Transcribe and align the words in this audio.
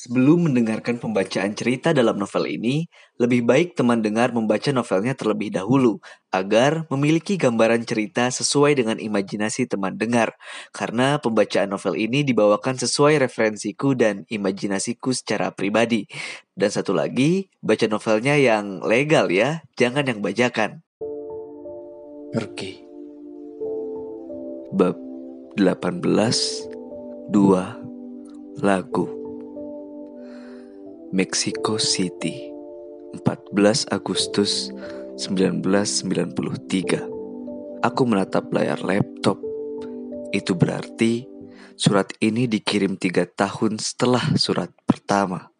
Sebelum 0.00 0.48
mendengarkan 0.48 0.96
pembacaan 0.96 1.52
cerita 1.52 1.92
dalam 1.92 2.16
novel 2.16 2.48
ini, 2.48 2.88
lebih 3.20 3.44
baik 3.44 3.76
teman 3.76 4.00
dengar 4.00 4.32
membaca 4.32 4.72
novelnya 4.72 5.12
terlebih 5.12 5.52
dahulu 5.52 6.00
agar 6.32 6.88
memiliki 6.88 7.36
gambaran 7.36 7.84
cerita 7.84 8.32
sesuai 8.32 8.80
dengan 8.80 8.96
imajinasi 8.96 9.68
teman 9.68 10.00
dengar. 10.00 10.32
Karena 10.72 11.20
pembacaan 11.20 11.68
novel 11.68 12.00
ini 12.00 12.24
dibawakan 12.24 12.80
sesuai 12.80 13.20
referensiku 13.28 13.92
dan 13.92 14.24
imajinasiku 14.32 15.12
secara 15.12 15.52
pribadi. 15.52 16.08
Dan 16.56 16.72
satu 16.72 16.96
lagi, 16.96 17.52
baca 17.60 17.84
novelnya 17.84 18.40
yang 18.40 18.80
legal 18.80 19.28
ya, 19.28 19.60
jangan 19.76 20.08
yang 20.08 20.24
bajakan. 20.24 20.80
Pergi. 22.32 22.88
Bab 24.72 24.96
18 25.60 26.00
2 27.28 28.64
Lagu 28.64 29.19
Mexico 31.10 31.74
City 31.74 32.54
14 33.18 33.90
Agustus 33.90 34.70
1993 35.18 37.82
Aku 37.82 38.02
menatap 38.06 38.46
layar 38.54 38.78
laptop. 38.86 39.42
Itu 40.30 40.54
berarti 40.54 41.26
surat 41.74 42.14
ini 42.22 42.46
dikirim 42.46 42.94
tiga 42.94 43.26
tahun 43.26 43.82
setelah 43.82 44.22
surat 44.38 44.70
pertama. 44.86 45.50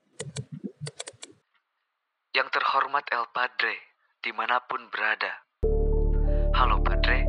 Yang 2.30 2.54
terhormat 2.54 3.10
El 3.10 3.26
Padre 3.34 3.74
di 4.22 4.30
mana 4.30 4.62
pun 4.70 4.86
berada. 4.86 5.34
Halo 6.54 6.78
Padre, 6.78 7.26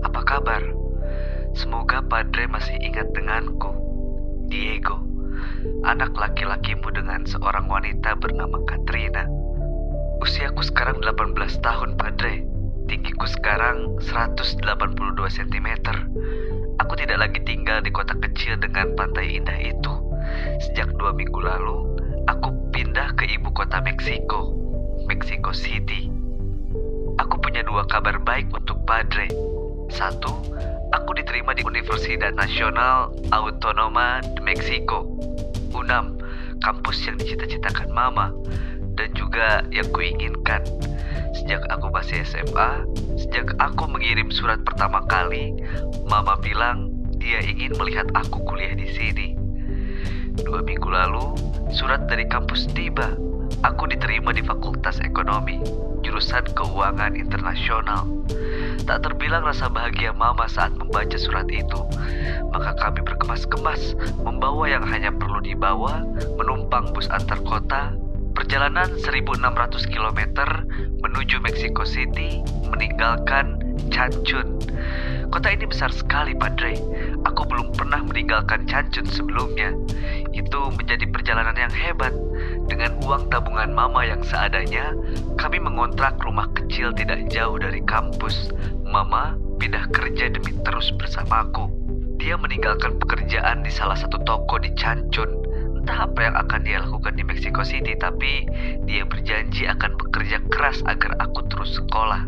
apa 0.00 0.20
kabar? 0.24 0.64
Semoga 1.52 2.00
Padre 2.08 2.48
masih 2.48 2.80
ingat 2.80 3.12
denganku. 3.12 3.68
Diego 4.48 5.09
anak 5.84 6.12
laki-lakimu 6.12 6.92
dengan 6.92 7.24
seorang 7.24 7.66
wanita 7.68 8.16
bernama 8.16 8.60
Katrina. 8.68 9.24
Usiaku 10.20 10.60
sekarang 10.60 11.00
18 11.00 11.36
tahun, 11.64 11.96
Padre. 11.96 12.44
Tinggiku 12.90 13.24
sekarang 13.24 13.96
182 14.02 14.60
cm. 15.30 15.68
Aku 16.80 16.92
tidak 16.96 17.18
lagi 17.22 17.40
tinggal 17.46 17.80
di 17.80 17.88
kota 17.92 18.16
kecil 18.18 18.58
dengan 18.60 18.92
pantai 18.96 19.40
indah 19.40 19.56
itu. 19.56 19.92
Sejak 20.60 20.92
dua 20.96 21.14
minggu 21.16 21.40
lalu, 21.40 21.96
aku 22.28 22.52
pindah 22.74 23.16
ke 23.16 23.30
ibu 23.30 23.48
kota 23.52 23.80
Meksiko, 23.80 24.52
Mexico 25.08 25.54
City. 25.54 26.12
Aku 27.20 27.36
punya 27.40 27.64
dua 27.64 27.84
kabar 27.88 28.20
baik 28.20 28.48
untuk 28.52 28.80
Padre. 28.84 29.28
Satu, 29.92 30.32
aku 30.92 31.10
diterima 31.16 31.52
di 31.56 31.62
Universidad 31.64 32.32
Nasional 32.36 33.12
Autonoma 33.32 34.20
de 34.22 34.40
Mexico 34.44 35.29
UNAM, 35.72 36.18
kampus 36.60 37.06
yang 37.06 37.16
dicita-citakan 37.18 37.90
Mama 37.90 38.34
dan 38.98 39.08
juga 39.16 39.64
yang 39.72 39.88
kuinginkan. 39.94 40.60
Sejak 41.32 41.64
aku 41.72 41.88
masih 41.88 42.20
SMA, 42.26 42.84
sejak 43.16 43.54
aku 43.56 43.88
mengirim 43.88 44.28
surat 44.28 44.60
pertama 44.66 45.00
kali, 45.08 45.56
Mama 46.10 46.36
bilang 46.42 46.90
dia 47.16 47.40
ingin 47.44 47.76
melihat 47.78 48.08
aku 48.16 48.42
kuliah 48.44 48.74
di 48.76 48.88
sini. 48.92 49.28
Dua 50.40 50.62
minggu 50.64 50.88
lalu, 50.88 51.36
surat 51.72 52.06
dari 52.08 52.26
kampus 52.26 52.70
tiba. 52.72 53.14
Aku 53.60 53.84
diterima 53.90 54.32
di 54.32 54.40
Fakultas 54.40 55.02
Ekonomi, 55.04 55.60
jurusan 56.00 56.48
Keuangan 56.56 57.12
Internasional. 57.12 58.08
Tak 58.86 59.06
terbilang 59.06 59.44
rasa 59.44 59.68
bahagia 59.70 60.10
Mama 60.14 60.48
saat 60.50 60.74
membaca 60.76 61.16
surat 61.16 61.46
itu. 61.52 61.80
Maka 62.50 62.74
kami 62.80 63.04
berkemas-kemas 63.06 63.94
membawa 64.20 64.66
yang 64.66 64.84
hanya 64.86 65.14
perlu 65.14 65.38
dibawa, 65.38 66.02
menumpang 66.36 66.90
bus 66.92 67.06
antar 67.12 67.38
kota, 67.46 67.94
perjalanan 68.34 68.88
1600 68.98 69.86
km 69.90 70.20
menuju 71.04 71.36
Mexico 71.44 71.84
City, 71.86 72.42
meninggalkan 72.70 73.60
Cancun. 73.90 74.60
Kota 75.30 75.54
ini 75.54 75.62
besar 75.62 75.94
sekali, 75.94 76.34
Padre. 76.34 76.74
Aku 77.22 77.46
belum 77.46 77.70
pernah 77.78 78.02
meninggalkan 78.02 78.66
Cancun 78.66 79.06
sebelumnya. 79.06 79.70
Itu 80.34 80.74
menjadi 80.74 81.06
perjalanan 81.06 81.54
yang 81.54 81.70
hebat. 81.70 82.10
Dengan 82.70 82.94
uang 83.02 83.34
tabungan 83.34 83.74
mama 83.74 84.06
yang 84.06 84.22
seadanya, 84.22 84.94
kami 85.34 85.58
mengontrak 85.58 86.14
rumah 86.22 86.46
kecil 86.54 86.94
tidak 86.94 87.26
jauh 87.26 87.58
dari 87.58 87.82
kampus. 87.82 88.54
Mama 88.86 89.34
pindah 89.58 89.90
kerja 89.90 90.30
demi 90.30 90.54
terus 90.62 90.94
bersamaku. 90.94 91.66
Dia 92.22 92.38
meninggalkan 92.38 92.94
pekerjaan 93.02 93.66
di 93.66 93.74
salah 93.74 93.98
satu 93.98 94.22
toko 94.22 94.62
di 94.62 94.70
Cancun. 94.78 95.42
Entah 95.82 96.06
apa 96.06 96.20
yang 96.30 96.36
akan 96.38 96.60
dia 96.62 96.78
lakukan 96.78 97.18
di 97.18 97.26
Mexico 97.26 97.66
City, 97.66 97.98
tapi 97.98 98.46
dia 98.86 99.02
berjanji 99.02 99.66
akan 99.66 99.98
bekerja 99.98 100.38
keras 100.54 100.78
agar 100.86 101.18
aku 101.18 101.42
terus 101.50 101.74
sekolah. 101.74 102.22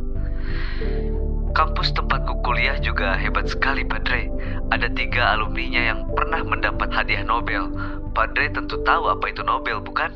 Kampus 1.52 1.92
tempatku 1.92 2.40
kuliah 2.42 2.80
juga 2.80 3.14
hebat 3.14 3.46
sekali, 3.46 3.84
Padre. 3.84 4.26
Ada 4.72 4.88
tiga 4.96 5.36
alumninya 5.36 5.84
yang 5.84 6.00
pernah 6.16 6.40
mendapat 6.40 6.88
hadiah 6.90 7.22
Nobel. 7.22 7.68
Padre 8.12 8.52
tentu 8.52 8.76
tahu 8.84 9.08
apa 9.08 9.24
itu 9.32 9.40
Nobel, 9.40 9.80
bukan? 9.80 10.12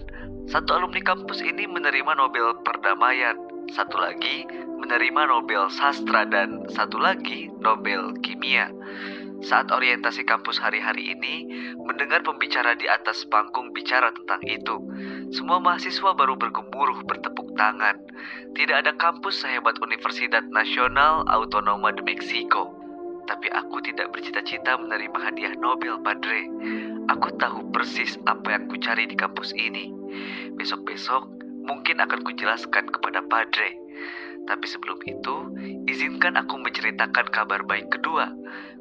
Satu 0.52 0.76
alumni 0.76 1.00
kampus 1.00 1.40
ini 1.40 1.64
menerima 1.64 2.12
Nobel 2.12 2.52
Perdamaian. 2.60 3.40
Satu 3.72 3.96
lagi 3.96 4.44
menerima 4.76 5.32
Nobel 5.32 5.66
Sastra 5.72 6.28
dan 6.28 6.68
satu 6.68 7.00
lagi 7.00 7.48
Nobel 7.64 8.12
Kimia. 8.20 8.68
Saat 9.40 9.72
orientasi 9.72 10.28
kampus 10.28 10.60
hari-hari 10.60 11.16
ini, 11.16 11.48
mendengar 11.88 12.20
pembicara 12.20 12.76
di 12.76 12.84
atas 12.84 13.24
panggung 13.32 13.72
bicara 13.72 14.12
tentang 14.12 14.44
itu, 14.44 14.76
semua 15.32 15.56
mahasiswa 15.56 16.12
baru 16.12 16.36
bergemuruh 16.36 17.00
bertepuk 17.04 17.56
tangan. 17.56 17.96
Tidak 18.52 18.76
ada 18.76 18.92
kampus 18.96 19.40
sehebat 19.40 19.80
Universidad 19.80 20.44
Nasional 20.52 21.24
Autonoma 21.32 21.96
de 21.96 22.04
Mexico. 22.04 22.76
Tapi 23.24 23.50
aku 23.50 23.82
tidak 23.82 24.12
bercita-cita 24.14 24.78
menerima 24.78 25.18
hadiah 25.18 25.56
Nobel, 25.58 25.98
Padre. 26.00 26.46
Aku 27.06 27.30
tahu 27.38 27.70
persis 27.70 28.18
apa 28.26 28.58
yang 28.58 28.66
kucari 28.66 29.06
di 29.06 29.14
kampus 29.14 29.54
ini. 29.54 29.94
Besok-besok 30.58 31.28
mungkin 31.66 32.02
akan 32.02 32.20
kujelaskan 32.26 32.90
kepada 32.90 33.22
Padre. 33.26 33.78
Tapi 34.46 34.66
sebelum 34.70 35.02
itu, 35.06 35.36
izinkan 35.90 36.38
aku 36.38 36.58
menceritakan 36.62 37.26
kabar 37.34 37.66
baik 37.66 37.90
kedua. 37.90 38.30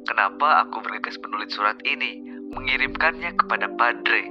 Kenapa 0.06 0.62
aku 0.62 0.78
bergegas 0.82 1.18
menulis 1.18 1.50
surat 1.50 1.74
ini, 1.82 2.22
mengirimkannya 2.54 3.34
kepada 3.34 3.66
Padre. 3.74 4.30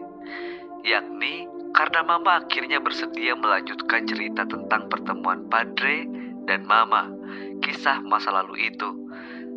Yakni 0.87 1.47
karena 1.75 2.07
Mama 2.07 2.39
akhirnya 2.39 2.79
bersedia 2.79 3.35
melanjutkan 3.35 4.07
cerita 4.07 4.47
tentang 4.47 4.87
pertemuan 4.87 5.43
Padre 5.51 6.07
dan 6.47 6.63
Mama, 6.63 7.11
kisah 7.59 7.99
masa 8.07 8.31
lalu 8.31 8.71
itu. 8.71 8.89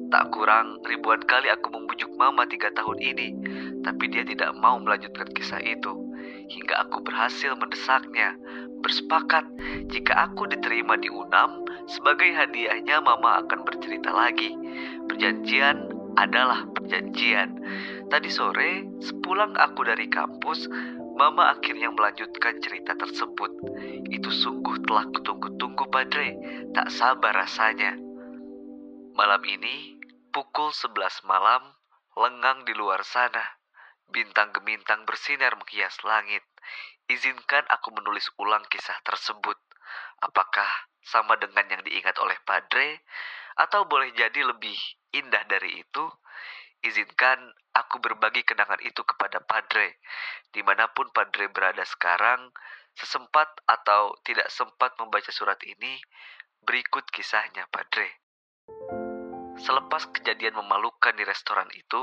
Tak 0.09 0.34
kurang 0.34 0.82
ribuan 0.88 1.22
kali 1.22 1.47
aku 1.53 1.70
membujuk 1.70 2.10
Mama 2.19 2.49
tiga 2.50 2.75
tahun 2.75 2.99
ini, 2.99 3.28
tapi 3.88 4.04
dia 4.12 4.21
tidak 4.21 4.53
mau 4.60 4.76
melanjutkan 4.76 5.25
kisah 5.32 5.65
itu. 5.65 5.97
Hingga 6.53 6.84
aku 6.84 7.00
berhasil 7.00 7.56
mendesaknya, 7.56 8.37
bersepakat 8.84 9.49
jika 9.88 10.28
aku 10.28 10.44
diterima 10.44 11.00
di 11.00 11.09
UNAM, 11.09 11.65
sebagai 11.88 12.28
hadiahnya 12.37 13.00
Mama 13.00 13.41
akan 13.41 13.65
bercerita 13.65 14.12
lagi. 14.12 14.53
Perjanjian 15.09 15.88
adalah 16.21 16.69
perjanjian. 16.76 17.56
Tadi 18.12 18.28
sore, 18.28 18.84
sepulang 19.00 19.56
aku 19.56 19.88
dari 19.88 20.05
kampus, 20.12 20.69
Mama 21.16 21.56
akhirnya 21.56 21.88
melanjutkan 21.88 22.60
cerita 22.60 22.93
tersebut. 22.93 23.50
Itu 24.12 24.28
sungguh 24.28 24.84
telah 24.84 25.09
kutunggu-tunggu, 25.16 25.88
Padre. 25.88 26.37
Tak 26.76 26.93
sabar 26.93 27.32
rasanya. 27.32 27.97
Malam 29.16 29.43
ini, 29.49 29.99
pukul 30.31 30.70
11 30.70 31.25
malam, 31.26 31.75
lengang 32.15 32.62
di 32.62 32.70
luar 32.76 33.03
sana. 33.03 33.58
Bintang 34.09 34.57
gemintang 34.57 35.05
bersinar 35.05 35.53
menghias 35.61 36.01
langit. 36.01 36.45
Izinkan 37.09 37.65
aku 37.69 37.93
menulis 37.93 38.29
ulang 38.41 38.65
kisah 38.69 38.97
tersebut. 39.05 39.56
Apakah 40.25 40.69
sama 41.05 41.37
dengan 41.37 41.65
yang 41.69 41.82
diingat 41.85 42.17
oleh 42.21 42.37
Padre, 42.44 43.05
atau 43.56 43.85
boleh 43.88 44.12
jadi 44.12 44.44
lebih 44.44 44.77
indah 45.12 45.44
dari 45.49 45.81
itu? 45.81 46.05
Izinkan 46.85 47.53
aku 47.75 47.99
berbagi 47.99 48.47
kenangan 48.47 48.79
itu 48.85 49.03
kepada 49.03 49.43
Padre, 49.43 49.99
di 50.53 50.62
mana 50.62 50.88
pun 50.93 51.11
Padre 51.11 51.50
berada 51.50 51.82
sekarang, 51.82 52.53
sesempat 52.94 53.62
atau 53.67 54.15
tidak 54.23 54.47
sempat 54.50 54.94
membaca 54.99 55.31
surat 55.31 55.59
ini, 55.67 55.99
berikut 56.62 57.06
kisahnya 57.11 57.67
Padre. 57.71 58.23
Selepas 59.59 60.06
kejadian 60.15 60.55
memalukan 60.55 61.15
di 61.19 61.27
restoran 61.27 61.67
itu, 61.75 62.03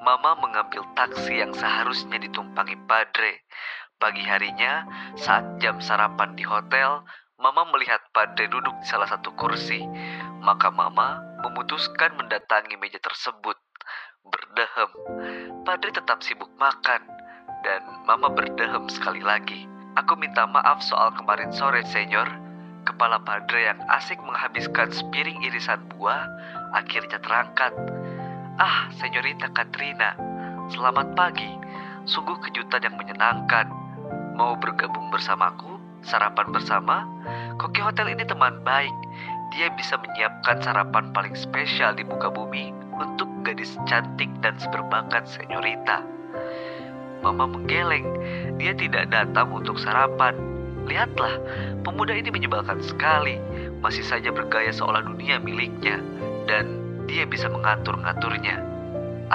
Mama 0.00 0.32
mengambil 0.40 0.80
taksi 0.96 1.44
yang 1.44 1.52
seharusnya 1.52 2.16
ditumpangi 2.16 2.72
Padre. 2.88 3.44
Pagi 4.00 4.24
harinya, 4.24 4.88
saat 5.12 5.60
jam 5.60 5.76
sarapan 5.76 6.32
di 6.32 6.40
hotel, 6.40 7.04
Mama 7.36 7.68
melihat 7.68 8.00
Padre 8.08 8.48
duduk 8.48 8.72
di 8.80 8.86
salah 8.88 9.04
satu 9.04 9.36
kursi. 9.36 9.84
Maka 10.40 10.72
Mama 10.72 11.20
memutuskan 11.44 12.16
mendatangi 12.16 12.80
meja 12.80 12.96
tersebut. 12.96 13.60
Berdehem, 14.24 14.90
Padre 15.68 15.92
tetap 15.92 16.24
sibuk 16.24 16.48
makan. 16.56 17.04
dan 17.60 17.84
Mama 18.08 18.32
berdehem 18.32 18.88
sekali 18.88 19.20
lagi. 19.20 19.68
Aku 20.00 20.16
minta 20.16 20.48
maaf 20.48 20.80
soal 20.80 21.12
kemarin 21.12 21.52
sore, 21.52 21.84
Senyor. 21.84 22.24
Kepala 22.88 23.20
Padre 23.20 23.68
yang 23.68 23.76
asik 23.92 24.16
menghabiskan 24.24 24.88
sepiring 24.88 25.44
irisan 25.44 25.84
buah 25.92 26.24
akhirnya 26.72 27.20
terangkat. 27.20 27.99
Ah, 28.60 28.92
Senyorita 29.00 29.48
Katrina, 29.56 30.12
selamat 30.68 31.16
pagi. 31.16 31.48
Sungguh 32.04 32.36
kejutan 32.44 32.84
yang 32.84 32.92
menyenangkan. 33.00 33.64
Mau 34.36 34.52
bergabung 34.52 35.08
bersamaku? 35.08 35.80
Sarapan 36.04 36.52
bersama? 36.52 37.08
Koki 37.56 37.80
Hotel 37.80 38.12
ini 38.12 38.20
teman 38.28 38.60
baik. 38.60 38.92
Dia 39.56 39.72
bisa 39.80 39.96
menyiapkan 39.96 40.60
sarapan 40.60 41.08
paling 41.16 41.32
spesial 41.40 41.96
di 41.96 42.04
muka 42.04 42.28
bumi 42.28 42.68
untuk 43.00 43.32
gadis 43.48 43.80
cantik 43.88 44.28
dan 44.44 44.52
seberbakat 44.60 45.24
Senyorita. 45.24 46.04
Mama 47.24 47.48
menggeleng. 47.48 48.12
Dia 48.60 48.76
tidak 48.76 49.08
datang 49.08 49.56
untuk 49.56 49.80
sarapan. 49.80 50.36
Lihatlah, 50.84 51.40
pemuda 51.80 52.12
ini 52.12 52.28
menyebalkan 52.28 52.84
sekali. 52.84 53.40
Masih 53.80 54.04
saja 54.04 54.28
bergaya 54.28 54.68
seolah 54.68 55.00
dunia 55.00 55.40
miliknya. 55.40 55.96
Dan 56.44 56.79
dia 57.10 57.26
bisa 57.26 57.50
mengatur-ngaturnya. 57.50 58.62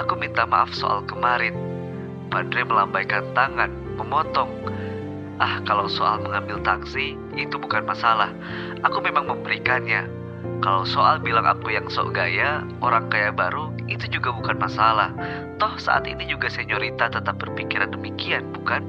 Aku 0.00 0.16
minta 0.16 0.48
maaf 0.48 0.72
soal 0.72 1.04
kemarin. 1.04 1.52
Padre 2.32 2.64
melambaikan 2.64 3.36
tangan, 3.36 3.68
memotong. 4.00 4.48
Ah, 5.36 5.60
kalau 5.68 5.84
soal 5.84 6.24
mengambil 6.24 6.56
taksi, 6.64 7.12
itu 7.36 7.60
bukan 7.60 7.84
masalah. 7.84 8.32
Aku 8.80 9.04
memang 9.04 9.28
memberikannya. 9.28 10.08
Kalau 10.64 10.88
soal 10.88 11.20
bilang 11.20 11.44
aku 11.44 11.68
yang 11.68 11.84
sok 11.92 12.16
gaya, 12.16 12.64
orang 12.80 13.12
kaya 13.12 13.28
baru, 13.28 13.68
itu 13.92 14.08
juga 14.08 14.32
bukan 14.32 14.56
masalah. 14.56 15.12
Toh 15.60 15.76
saat 15.76 16.08
ini 16.08 16.24
juga 16.24 16.48
senyorita 16.48 17.12
tetap 17.12 17.36
berpikiran 17.36 17.92
demikian, 17.92 18.48
bukan? 18.56 18.80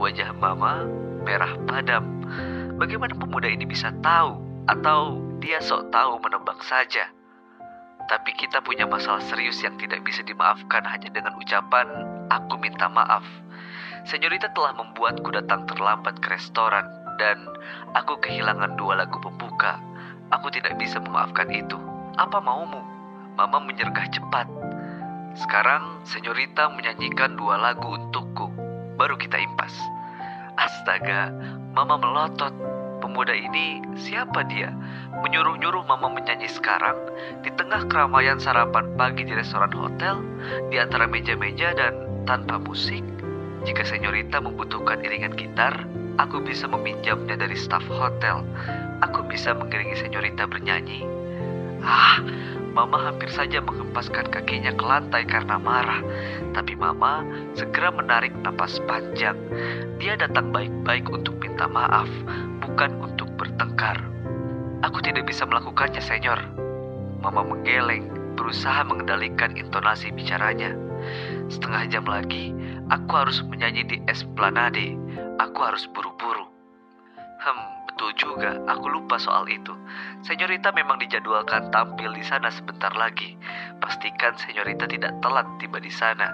Wajah 0.00 0.32
mama 0.40 0.88
merah 1.28 1.52
padam. 1.68 2.24
Bagaimana 2.80 3.12
pemuda 3.12 3.52
ini 3.52 3.68
bisa 3.68 3.92
tahu? 4.00 4.40
Atau 4.64 5.20
dia 5.44 5.60
sok 5.60 5.92
tahu 5.92 6.16
menebak 6.24 6.64
saja? 6.64 7.12
Tapi 8.10 8.30
kita 8.34 8.62
punya 8.62 8.84
masalah 8.86 9.22
serius 9.22 9.62
yang 9.62 9.78
tidak 9.78 10.02
bisa 10.02 10.22
dimaafkan 10.26 10.82
hanya 10.86 11.08
dengan 11.10 11.34
ucapan, 11.38 11.86
aku 12.28 12.58
minta 12.58 12.90
maaf. 12.90 13.22
Senyorita 14.02 14.50
telah 14.50 14.74
membuatku 14.74 15.30
datang 15.30 15.62
terlambat 15.70 16.18
ke 16.18 16.34
restoran 16.34 16.82
dan 17.22 17.46
aku 17.94 18.18
kehilangan 18.18 18.74
dua 18.74 18.98
lagu 18.98 19.20
pembuka. 19.22 19.78
Aku 20.34 20.50
tidak 20.50 20.74
bisa 20.80 20.98
memaafkan 20.98 21.46
itu. 21.52 21.78
Apa 22.18 22.42
maumu? 22.42 22.82
Mama 23.38 23.62
menyergah 23.62 24.10
cepat. 24.10 24.48
Sekarang 25.38 26.02
senyorita 26.04 26.68
menyanyikan 26.72 27.38
dua 27.38 27.56
lagu 27.56 27.94
untukku. 27.94 28.50
Baru 28.98 29.16
kita 29.16 29.38
impas. 29.40 29.72
Astaga, 30.58 31.32
Mama 31.72 31.96
melotot. 31.96 32.71
Pemuda 33.02 33.34
ini 33.34 33.82
siapa 33.98 34.46
dia? 34.46 34.70
Menyuruh-nyuruh 35.26 35.82
Mama 35.90 36.06
menyanyi 36.14 36.46
sekarang 36.46 36.94
di 37.42 37.50
tengah 37.58 37.90
keramaian 37.90 38.38
sarapan 38.38 38.94
pagi 38.94 39.26
di 39.26 39.34
restoran 39.34 39.74
hotel, 39.74 40.22
di 40.70 40.78
antara 40.78 41.10
meja-meja 41.10 41.74
dan 41.74 41.98
tanpa 42.30 42.62
musik. 42.62 43.02
Jika 43.66 43.82
senyorita 43.82 44.38
membutuhkan 44.38 45.02
iringan 45.02 45.34
gitar, 45.34 45.82
aku 46.22 46.46
bisa 46.46 46.70
meminjamnya 46.70 47.34
dari 47.34 47.58
staf 47.58 47.82
hotel. 47.90 48.46
Aku 49.02 49.26
bisa 49.26 49.50
mengiringi 49.50 49.98
senyorita 49.98 50.46
bernyanyi. 50.46 51.02
Ah, 51.82 52.22
Mama 52.70 53.02
hampir 53.02 53.28
saja 53.28 53.58
menghempaskan 53.60 54.30
kakinya 54.30 54.72
ke 54.72 54.84
lantai 54.86 55.26
karena 55.26 55.58
marah. 55.58 55.98
Tapi 56.54 56.78
Mama 56.78 57.26
segera 57.58 57.90
menarik 57.90 58.30
napas 58.46 58.78
panjang. 58.86 59.36
Dia 59.98 60.14
datang 60.14 60.54
baik-baik 60.54 61.10
untuk 61.10 61.36
minta 61.42 61.68
maaf, 61.68 62.08
bukan 62.72 62.96
untuk 63.04 63.28
bertengkar. 63.36 64.00
Aku 64.80 65.04
tidak 65.04 65.28
bisa 65.28 65.44
melakukannya, 65.44 66.00
senyor. 66.00 66.40
Mama 67.20 67.44
menggeleng, 67.44 68.08
berusaha 68.34 68.80
mengendalikan 68.88 69.52
intonasi 69.60 70.08
bicaranya. 70.08 70.72
Setengah 71.52 71.84
jam 71.92 72.08
lagi, 72.08 72.56
aku 72.88 73.12
harus 73.12 73.44
menyanyi 73.44 73.84
di 73.84 73.96
Esplanade. 74.08 74.96
Aku 75.36 75.58
harus 75.60 75.84
buru-buru. 75.92 76.48
Hmm, 77.44 77.62
betul 77.92 78.10
juga. 78.16 78.56
Aku 78.64 78.88
lupa 78.88 79.20
soal 79.20 79.44
itu. 79.52 79.76
Senyorita 80.24 80.72
memang 80.72 80.96
dijadwalkan 80.96 81.68
tampil 81.70 82.08
di 82.16 82.24
sana 82.24 82.48
sebentar 82.48 82.90
lagi. 82.96 83.36
Pastikan 83.84 84.32
senyorita 84.40 84.88
tidak 84.88 85.12
telat 85.20 85.44
tiba 85.60 85.76
di 85.76 85.92
sana. 85.92 86.32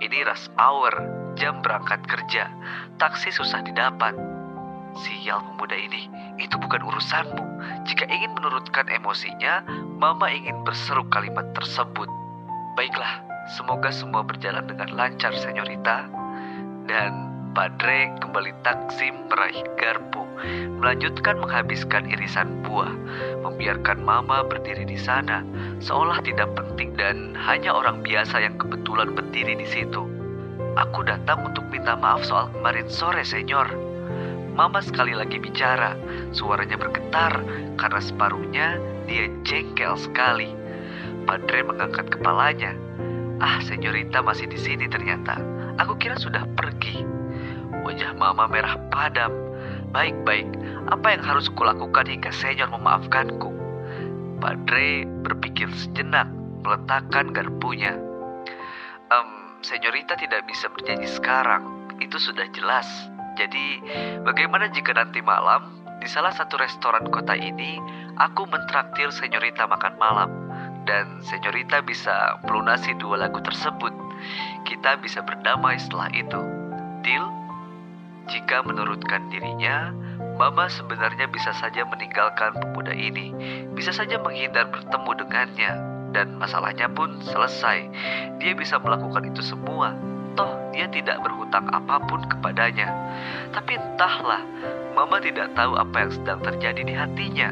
Ini 0.00 0.24
rush 0.24 0.48
hour, 0.56 0.96
jam 1.36 1.60
berangkat 1.60 2.00
kerja. 2.08 2.48
Taksi 2.96 3.28
susah 3.36 3.60
didapat. 3.62 4.33
Sial 4.94 5.42
pemuda 5.42 5.74
ini, 5.74 6.06
itu 6.38 6.54
bukan 6.54 6.78
urusanmu. 6.86 7.44
Jika 7.82 8.06
ingin 8.06 8.30
menurutkan 8.38 8.86
emosinya, 8.86 9.66
Mama 9.98 10.30
ingin 10.30 10.62
berseru 10.62 11.02
kalimat 11.10 11.50
tersebut. 11.58 12.06
Baiklah, 12.78 13.22
semoga 13.58 13.90
semua 13.90 14.22
berjalan 14.22 14.66
dengan 14.70 14.94
lancar, 14.94 15.34
senyorita. 15.34 16.06
Dan 16.86 17.34
Padre 17.54 18.10
kembali 18.18 18.50
taksim 18.66 19.30
meraih 19.30 19.62
garpu, 19.78 20.26
melanjutkan 20.82 21.38
menghabiskan 21.38 22.10
irisan 22.10 22.66
buah, 22.66 22.90
membiarkan 23.46 24.02
Mama 24.02 24.42
berdiri 24.42 24.82
di 24.82 24.98
sana, 24.98 25.46
seolah 25.78 26.18
tidak 26.26 26.50
penting 26.58 26.98
dan 26.98 27.30
hanya 27.38 27.70
orang 27.70 28.02
biasa 28.02 28.42
yang 28.42 28.58
kebetulan 28.58 29.14
berdiri 29.14 29.54
di 29.54 29.66
situ. 29.70 30.02
Aku 30.74 31.06
datang 31.06 31.46
untuk 31.46 31.62
minta 31.70 31.94
maaf 31.94 32.26
soal 32.26 32.50
kemarin 32.50 32.90
sore, 32.90 33.22
senyor. 33.22 33.70
Mama 34.54 34.78
sekali 34.78 35.18
lagi 35.18 35.42
bicara, 35.42 35.98
suaranya 36.30 36.78
bergetar 36.78 37.42
karena 37.74 37.98
separuhnya 37.98 38.78
dia 39.10 39.26
jengkel 39.42 39.98
sekali. 39.98 40.54
Padre 41.26 41.66
mengangkat 41.66 42.06
kepalanya. 42.06 42.70
Ah, 43.42 43.58
senyorita 43.66 44.22
masih 44.22 44.46
di 44.46 44.54
sini 44.54 44.86
ternyata. 44.86 45.42
Aku 45.82 45.98
kira 45.98 46.14
sudah 46.22 46.46
pergi. 46.54 47.02
Wajah 47.82 48.14
mama 48.14 48.46
merah 48.46 48.78
padam. 48.94 49.34
Baik-baik, 49.90 50.46
apa 50.86 51.06
yang 51.18 51.22
harus 51.26 51.50
kulakukan 51.50 52.06
hingga 52.06 52.30
senyor 52.30 52.70
memaafkanku? 52.70 53.50
Padre 54.38 55.02
berpikir 55.26 55.66
sejenak, 55.74 56.30
meletakkan 56.62 57.34
garpunya. 57.34 57.98
Um, 59.10 59.58
senyorita 59.66 60.14
tidak 60.14 60.46
bisa 60.46 60.70
bernyanyi 60.70 61.10
sekarang, 61.10 61.90
itu 61.98 62.22
sudah 62.22 62.46
jelas. 62.54 63.13
Jadi, 63.34 63.82
bagaimana 64.22 64.70
jika 64.70 64.94
nanti 64.94 65.18
malam 65.18 65.82
di 65.98 66.06
salah 66.06 66.30
satu 66.30 66.60
restoran 66.60 67.08
kota 67.10 67.34
ini 67.34 67.80
aku 68.20 68.46
mentraktir 68.46 69.10
senyorita 69.10 69.66
makan 69.66 69.94
malam 69.98 70.30
dan 70.84 71.18
senyorita 71.24 71.80
bisa 71.82 72.38
melunasi 72.46 72.94
dua 73.00 73.26
lagu 73.26 73.40
tersebut. 73.40 73.90
Kita 74.68 75.00
bisa 75.00 75.24
berdamai 75.24 75.80
setelah 75.80 76.12
itu. 76.14 76.40
Deal? 77.02 77.26
Jika 78.24 78.64
menurutkan 78.64 79.28
dirinya, 79.28 79.92
Mama 80.34 80.66
sebenarnya 80.66 81.30
bisa 81.30 81.54
saja 81.54 81.86
meninggalkan 81.86 82.58
pemuda 82.58 82.90
ini, 82.90 83.30
bisa 83.70 83.94
saja 83.94 84.18
menghindar 84.18 84.66
bertemu 84.66 85.10
dengannya, 85.22 85.72
dan 86.10 86.34
masalahnya 86.42 86.90
pun 86.90 87.22
selesai. 87.22 87.86
Dia 88.42 88.52
bisa 88.58 88.82
melakukan 88.82 89.30
itu 89.30 89.46
semua, 89.46 89.94
toh 90.34 90.58
dia 90.74 90.90
tidak 90.90 91.22
berhutang 91.22 91.70
apa 91.70 92.02
pun 92.06 92.22
kepadanya. 92.26 92.90
Tapi 93.54 93.78
entahlah, 93.78 94.42
Mama 94.94 95.18
tidak 95.18 95.50
tahu 95.58 95.74
apa 95.74 96.06
yang 96.06 96.12
sedang 96.14 96.38
terjadi 96.42 96.82
di 96.86 96.94
hatinya. 96.94 97.50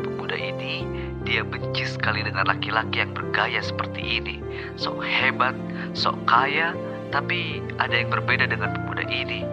Pemuda 0.00 0.36
ini, 0.40 0.88
dia 1.28 1.44
benci 1.44 1.84
sekali 1.84 2.24
dengan 2.24 2.48
laki-laki 2.48 3.04
yang 3.04 3.12
bergaya 3.12 3.60
seperti 3.60 4.20
ini. 4.20 4.40
Sok 4.80 5.04
hebat, 5.04 5.52
sok 5.92 6.16
kaya, 6.24 6.72
tapi 7.12 7.60
ada 7.76 7.92
yang 7.92 8.08
berbeda 8.08 8.48
dengan 8.48 8.72
pemuda 8.72 9.04
ini 9.08 9.44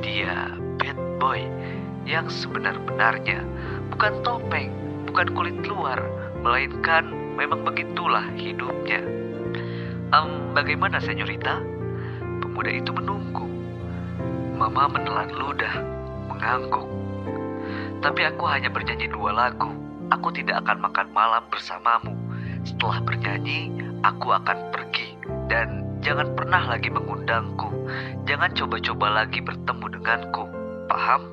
dia 0.00 0.48
bad 0.80 0.96
boy 1.20 1.44
yang 2.08 2.26
sebenar-benarnya 2.26 3.44
bukan 3.92 4.12
topeng, 4.24 4.72
bukan 5.06 5.28
kulit 5.36 5.56
luar, 5.68 6.00
melainkan 6.40 7.06
memang 7.36 7.62
begitulah 7.62 8.24
hidupnya. 8.34 9.04
Um, 10.10 10.50
bagaimana, 10.56 10.98
senyorita? 10.98 11.62
Pemuda 12.60 12.76
itu 12.76 12.92
menunggu. 12.92 13.48
Mama 14.52 14.84
menelan 14.84 15.32
ludah, 15.32 15.80
mengangguk. 16.28 16.84
Tapi 18.04 18.20
aku 18.28 18.44
hanya 18.52 18.68
bernyanyi 18.68 19.08
dua 19.08 19.32
lagu. 19.32 19.72
Aku 20.12 20.28
tidak 20.28 20.68
akan 20.68 20.84
makan 20.84 21.08
malam 21.08 21.40
bersamamu. 21.48 22.12
Setelah 22.68 23.00
bernyanyi, 23.00 23.72
aku 24.04 24.36
akan 24.36 24.76
pergi 24.76 25.16
dan 25.48 25.88
Jangan 26.04 26.36
pernah 26.36 26.60
lagi 26.68 26.92
mengundangku. 26.92 27.72
Jangan 28.28 28.52
coba-coba 28.52 29.24
lagi 29.24 29.40
bertemu 29.40 29.86
denganku. 29.96 30.44
Paham? 30.84 31.32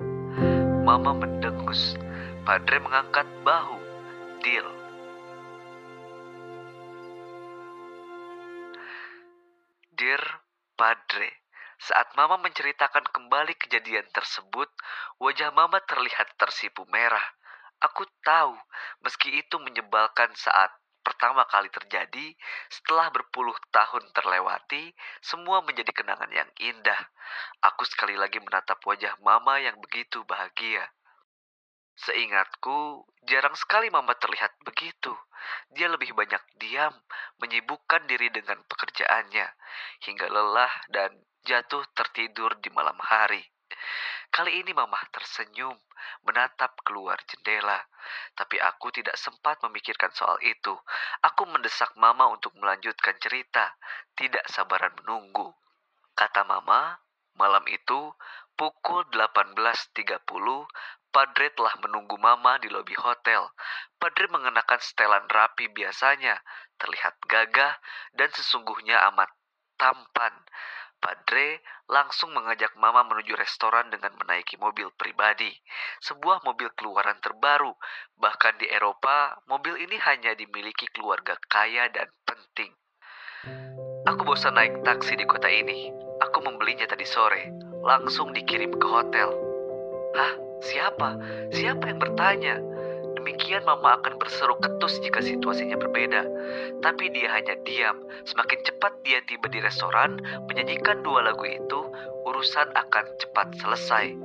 Mama 0.87 1.11
mendengus. 1.11 1.99
Padre 2.47 2.79
mengangkat 2.79 3.27
bahu. 3.43 3.75
Deal. 4.39 4.67
Dear 9.99 10.46
Padre, 10.77 11.41
Saat 11.77 12.13
Mama 12.13 12.37
menceritakan 12.41 13.05
kembali 13.09 13.53
kejadian 13.57 14.05
tersebut, 14.13 14.69
wajah 15.17 15.49
Mama 15.49 15.81
terlihat 15.85 16.37
tersipu 16.37 16.85
merah. 16.93 17.33
Aku 17.81 18.05
tahu, 18.21 18.53
meski 19.01 19.41
itu 19.41 19.57
menyebalkan 19.61 20.33
saat 20.37 20.69
pertama 21.05 21.49
kali 21.49 21.69
terjadi, 21.73 22.33
setelah 22.69 23.09
berpuluh 23.09 23.57
tahun 23.73 24.05
terlewati, 24.13 24.93
semua 25.21 25.65
menjadi 25.65 25.93
kenangan 25.93 26.29
yang 26.29 26.49
indah. 26.61 27.01
Aku 27.61 27.81
sekali 27.85 28.13
lagi 28.13 28.37
menatap 28.37 28.77
wajah 28.85 29.17
Mama 29.25 29.57
yang 29.57 29.81
begitu 29.81 30.21
bahagia. 30.29 30.85
Seingatku, 31.97 33.09
jarang 33.25 33.57
sekali 33.57 33.89
Mama 33.89 34.13
terlihat 34.13 34.53
begitu. 34.61 35.17
Dia 35.73 35.89
lebih 35.89 36.13
banyak 36.13 36.41
diam, 36.61 36.93
menyibukkan 37.41 38.05
diri 38.05 38.29
dengan 38.29 38.61
pekerjaannya, 38.69 39.47
hingga 40.05 40.27
lelah 40.29 40.73
dan 40.93 41.09
jatuh 41.41 41.81
tertidur 41.97 42.53
di 42.61 42.69
malam 42.69 42.97
hari. 43.01 43.41
Kali 44.29 44.61
ini 44.61 44.77
Mama 44.77 45.01
tersenyum, 45.09 45.73
menatap 46.27 46.77
keluar 46.85 47.17
jendela. 47.25 47.81
Tapi 48.37 48.61
aku 48.61 48.93
tidak 48.93 49.17
sempat 49.17 49.57
memikirkan 49.65 50.13
soal 50.13 50.37
itu. 50.45 50.77
Aku 51.25 51.49
mendesak 51.49 51.97
Mama 51.97 52.29
untuk 52.29 52.53
melanjutkan 52.59 53.17
cerita, 53.17 53.73
tidak 54.13 54.45
sabaran 54.51 54.93
menunggu. 55.01 55.49
Kata 56.13 56.45
Mama, 56.45 57.01
malam 57.37 57.65
itu 57.69 58.13
pukul 58.57 59.05
18.30 59.13 60.17
Padre 61.17 61.49
telah 61.49 61.73
menunggu 61.81 62.13
Mama 62.21 62.61
di 62.61 62.69
lobi 62.69 62.93
hotel. 62.93 63.49
Padre 63.97 64.29
mengenakan 64.29 64.77
setelan 64.77 65.25
rapi 65.25 65.65
biasanya, 65.73 66.37
terlihat 66.77 67.17
gagah 67.25 67.73
dan 68.13 68.29
sesungguhnya 68.29 69.01
amat 69.09 69.25
tampan. 69.81 70.45
Padre 71.01 71.65
langsung 71.89 72.37
mengajak 72.37 72.69
Mama 72.77 73.01
menuju 73.01 73.33
restoran 73.33 73.89
dengan 73.89 74.13
menaiki 74.13 74.61
mobil 74.61 74.93
pribadi. 74.93 75.49
Sebuah 76.05 76.45
mobil 76.45 76.69
keluaran 76.77 77.17
terbaru. 77.17 77.73
Bahkan 78.21 78.61
di 78.61 78.69
Eropa, 78.69 79.41
mobil 79.49 79.73
ini 79.73 79.97
hanya 79.97 80.37
dimiliki 80.37 80.85
keluarga 80.93 81.33
kaya 81.49 81.89
dan 81.89 82.13
penting. 82.29 82.77
Aku 84.05 84.21
bosan 84.21 84.53
naik 84.53 84.85
taksi 84.85 85.17
di 85.17 85.25
kota 85.25 85.49
ini. 85.49 85.89
Aku 86.29 86.45
membelinya 86.45 86.85
tadi 86.85 87.09
sore. 87.09 87.49
Langsung 87.81 88.37
dikirim 88.37 88.77
ke 88.77 88.85
hotel. 88.85 89.46
Hah? 90.17 90.33
Siapa? 90.65 91.09
Siapa 91.53 91.85
yang 91.85 92.01
bertanya? 92.01 92.57
Demikian 93.13 93.61
mama 93.69 94.01
akan 94.01 94.17
berseru 94.17 94.57
ketus 94.57 94.97
jika 95.05 95.21
situasinya 95.21 95.77
berbeda. 95.77 96.25
Tapi 96.81 97.13
dia 97.13 97.29
hanya 97.37 97.53
diam. 97.61 98.01
Semakin 98.25 98.65
cepat 98.65 98.97
dia 99.05 99.21
tiba 99.29 99.45
di 99.45 99.61
restoran, 99.61 100.17
menyanyikan 100.49 101.05
dua 101.05 101.21
lagu 101.21 101.45
itu, 101.45 101.79
urusan 102.25 102.73
akan 102.73 103.05
cepat 103.21 103.53
selesai. 103.61 104.17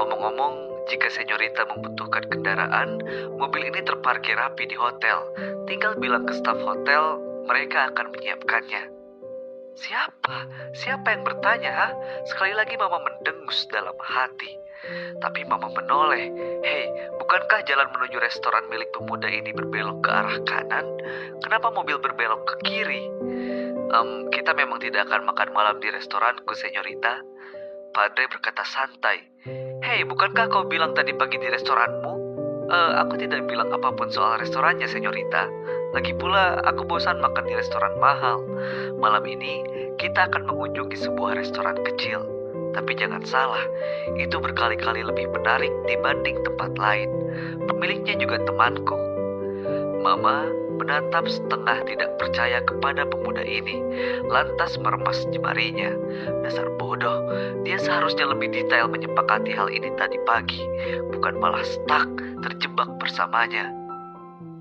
Omong-omong, 0.00 0.54
jika 0.88 1.12
senyorita 1.12 1.68
membutuhkan 1.68 2.24
kendaraan, 2.32 3.02
mobil 3.36 3.68
ini 3.68 3.84
terparkir 3.84 4.38
rapi 4.38 4.64
di 4.64 4.76
hotel. 4.78 5.20
Tinggal 5.68 5.98
bilang 6.00 6.24
ke 6.24 6.32
staf 6.36 6.56
hotel, 6.62 7.20
mereka 7.44 7.92
akan 7.92 8.16
menyiapkannya. 8.16 8.96
Siapa? 9.76 10.36
Siapa 10.72 11.12
yang 11.12 11.22
bertanya, 11.26 11.70
ha? 11.74 11.88
Sekali 12.24 12.56
lagi 12.56 12.80
mama 12.80 12.96
mendengus 13.02 13.68
dalam 13.68 13.92
hati. 14.00 14.56
Tapi 15.18 15.44
mama 15.48 15.72
menoleh. 15.72 16.28
Hei, 16.62 16.84
bukankah 17.16 17.64
jalan 17.64 17.88
menuju 17.94 18.16
restoran 18.20 18.68
milik 18.68 18.90
pemuda 18.92 19.26
ini 19.30 19.50
berbelok 19.50 20.04
ke 20.04 20.10
arah 20.12 20.38
kanan? 20.44 20.86
Kenapa 21.40 21.72
mobil 21.72 21.96
berbelok 21.98 22.44
ke 22.44 22.54
kiri? 22.66 23.04
Um, 23.94 24.28
kita 24.34 24.52
memang 24.52 24.82
tidak 24.82 25.06
akan 25.08 25.30
makan 25.30 25.54
malam 25.54 25.78
di 25.78 25.88
restoranku, 25.88 26.52
senyorita. 26.58 27.22
Padre 27.94 28.28
berkata 28.28 28.66
santai. 28.66 29.24
Hei, 29.80 30.04
bukankah 30.04 30.50
kau 30.52 30.66
bilang 30.68 30.92
tadi 30.92 31.14
pagi 31.16 31.38
di 31.40 31.48
restoranmu? 31.48 32.12
Uh, 32.66 32.98
aku 32.98 33.14
tidak 33.14 33.46
bilang 33.46 33.70
apa 33.70 33.94
pun 33.94 34.10
soal 34.10 34.42
restorannya, 34.42 34.90
senyorita. 34.90 35.46
Lagi 35.94 36.12
pula, 36.18 36.60
aku 36.66 36.82
bosan 36.84 37.22
makan 37.22 37.46
di 37.46 37.54
restoran 37.54 37.94
mahal. 38.02 38.42
Malam 38.98 39.22
ini, 39.24 39.62
kita 39.96 40.28
akan 40.28 40.50
mengunjungi 40.50 40.98
sebuah 40.98 41.38
restoran 41.38 41.78
kecil. 41.86 42.35
Tapi 42.76 42.92
jangan 42.92 43.24
salah, 43.24 43.64
itu 44.20 44.36
berkali-kali 44.36 45.00
lebih 45.00 45.32
menarik 45.32 45.72
dibanding 45.88 46.44
tempat 46.44 46.76
lain. 46.76 47.08
Pemiliknya 47.64 48.20
juga 48.20 48.36
temanku. 48.44 49.00
Mama 50.04 50.44
menatap 50.76 51.24
setengah 51.24 51.82
tidak 51.88 52.14
percaya 52.20 52.60
kepada 52.62 53.08
pemuda 53.08 53.40
ini, 53.40 53.80
lantas 54.28 54.76
meremas 54.76 55.24
jemarinya. 55.32 55.90
Dasar 56.44 56.68
bodoh, 56.76 57.24
dia 57.64 57.80
seharusnya 57.80 58.28
lebih 58.28 58.52
detail 58.52 58.92
menyepakati 58.92 59.56
hal 59.56 59.72
ini 59.72 59.88
tadi 59.96 60.20
pagi, 60.28 60.60
bukan 61.10 61.40
malah 61.40 61.64
stuck 61.64 62.06
terjebak 62.44 62.92
bersamanya. 63.00 63.72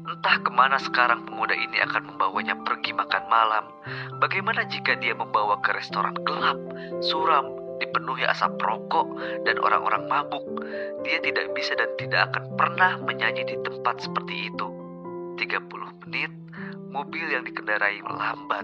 Entah 0.05 0.37
ke 0.39 0.49
mana 0.53 0.79
sekarang 0.79 1.27
pemuda 1.27 1.53
ini 1.57 1.81
akan 1.83 2.15
membawanya 2.15 2.55
pergi 2.63 2.95
makan 2.95 3.25
malam. 3.27 3.65
Bagaimana 4.21 4.63
jika 4.69 4.95
dia 5.01 5.17
membawa 5.17 5.59
ke 5.65 5.73
restoran 5.75 6.15
gelap, 6.23 6.57
suram, 7.01 7.64
dipenuhi 7.81 8.23
asap 8.27 8.59
rokok, 8.61 9.07
dan 9.43 9.57
orang-orang 9.59 10.07
mabuk? 10.07 10.45
Dia 11.03 11.19
tidak 11.21 11.51
bisa 11.53 11.75
dan 11.75 11.91
tidak 11.99 12.31
akan 12.33 12.55
pernah 12.55 12.97
menyanyi 13.01 13.43
di 13.45 13.57
tempat 13.61 14.01
seperti 14.03 14.49
itu. 14.49 14.67
30 15.35 16.03
menit, 16.07 16.31
mobil 16.89 17.27
yang 17.27 17.43
dikendarai 17.43 17.99
melambat. 18.07 18.63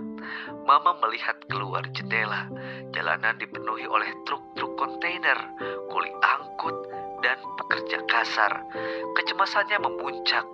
Mama 0.64 0.96
melihat 1.04 1.36
keluar 1.52 1.84
jendela. 1.92 2.48
Jalanan 2.96 3.36
dipenuhi 3.36 3.84
oleh 3.88 4.08
truk-truk 4.24 4.80
kontainer, 4.80 5.38
kuli 5.92 6.12
angkut, 6.24 6.76
dan 7.22 7.38
pekerja 7.58 8.02
kasar. 8.10 8.66
Kecemasannya 9.18 9.78
memuncak. 9.82 10.46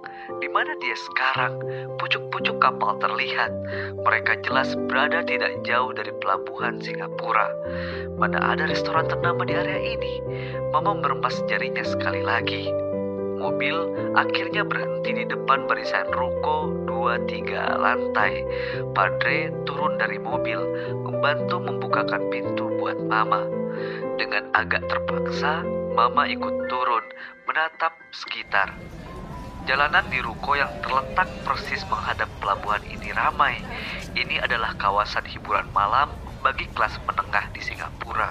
Di 0.43 0.47
mana 0.51 0.75
dia 0.83 0.95
sekarang? 0.95 1.59
Pucuk-pucuk 1.97 2.59
kapal 2.59 2.99
terlihat. 2.99 3.51
Mereka 4.03 4.43
jelas 4.43 4.75
berada 4.91 5.23
tidak 5.23 5.63
jauh 5.63 5.91
dari 5.95 6.11
pelabuhan 6.19 6.83
Singapura. 6.83 7.47
Mana 8.19 8.39
ada 8.43 8.67
restoran 8.67 9.07
ternama 9.07 9.47
di 9.47 9.55
area 9.55 9.79
ini? 9.97 10.19
Mama 10.75 10.99
meremas 10.99 11.39
jarinya 11.47 11.83
sekali 11.87 12.21
lagi. 12.21 12.67
Mobil 13.37 13.77
akhirnya 14.17 14.65
berhenti 14.65 15.13
di 15.13 15.25
depan 15.29 15.69
barisan 15.69 16.09
ruko 16.09 16.73
dua 16.89 17.21
tiga 17.29 17.77
lantai. 17.77 18.41
Padre 18.97 19.53
turun 19.69 20.01
dari 20.01 20.17
mobil, 20.17 20.57
membantu 21.05 21.61
membukakan 21.61 22.33
pintu 22.33 22.67
buat 22.81 22.97
Mama. 22.97 23.45
Dengan 24.17 24.49
agak 24.57 24.89
terpaksa, 24.89 25.61
Mama 25.97 26.29
ikut 26.29 26.69
turun 26.69 27.01
menatap 27.49 27.97
sekitar. 28.13 28.69
Jalanan 29.65 30.05
di 30.13 30.21
ruko 30.21 30.53
yang 30.53 30.69
terletak 30.85 31.25
persis 31.41 31.81
menghadap 31.89 32.29
pelabuhan 32.37 32.85
ini 32.85 33.09
ramai. 33.17 33.57
Ini 34.13 34.45
adalah 34.45 34.77
kawasan 34.77 35.25
hiburan 35.25 35.65
malam 35.73 36.13
bagi 36.45 36.69
kelas 36.77 37.01
menengah 37.01 37.49
di 37.49 37.65
Singapura. 37.65 38.29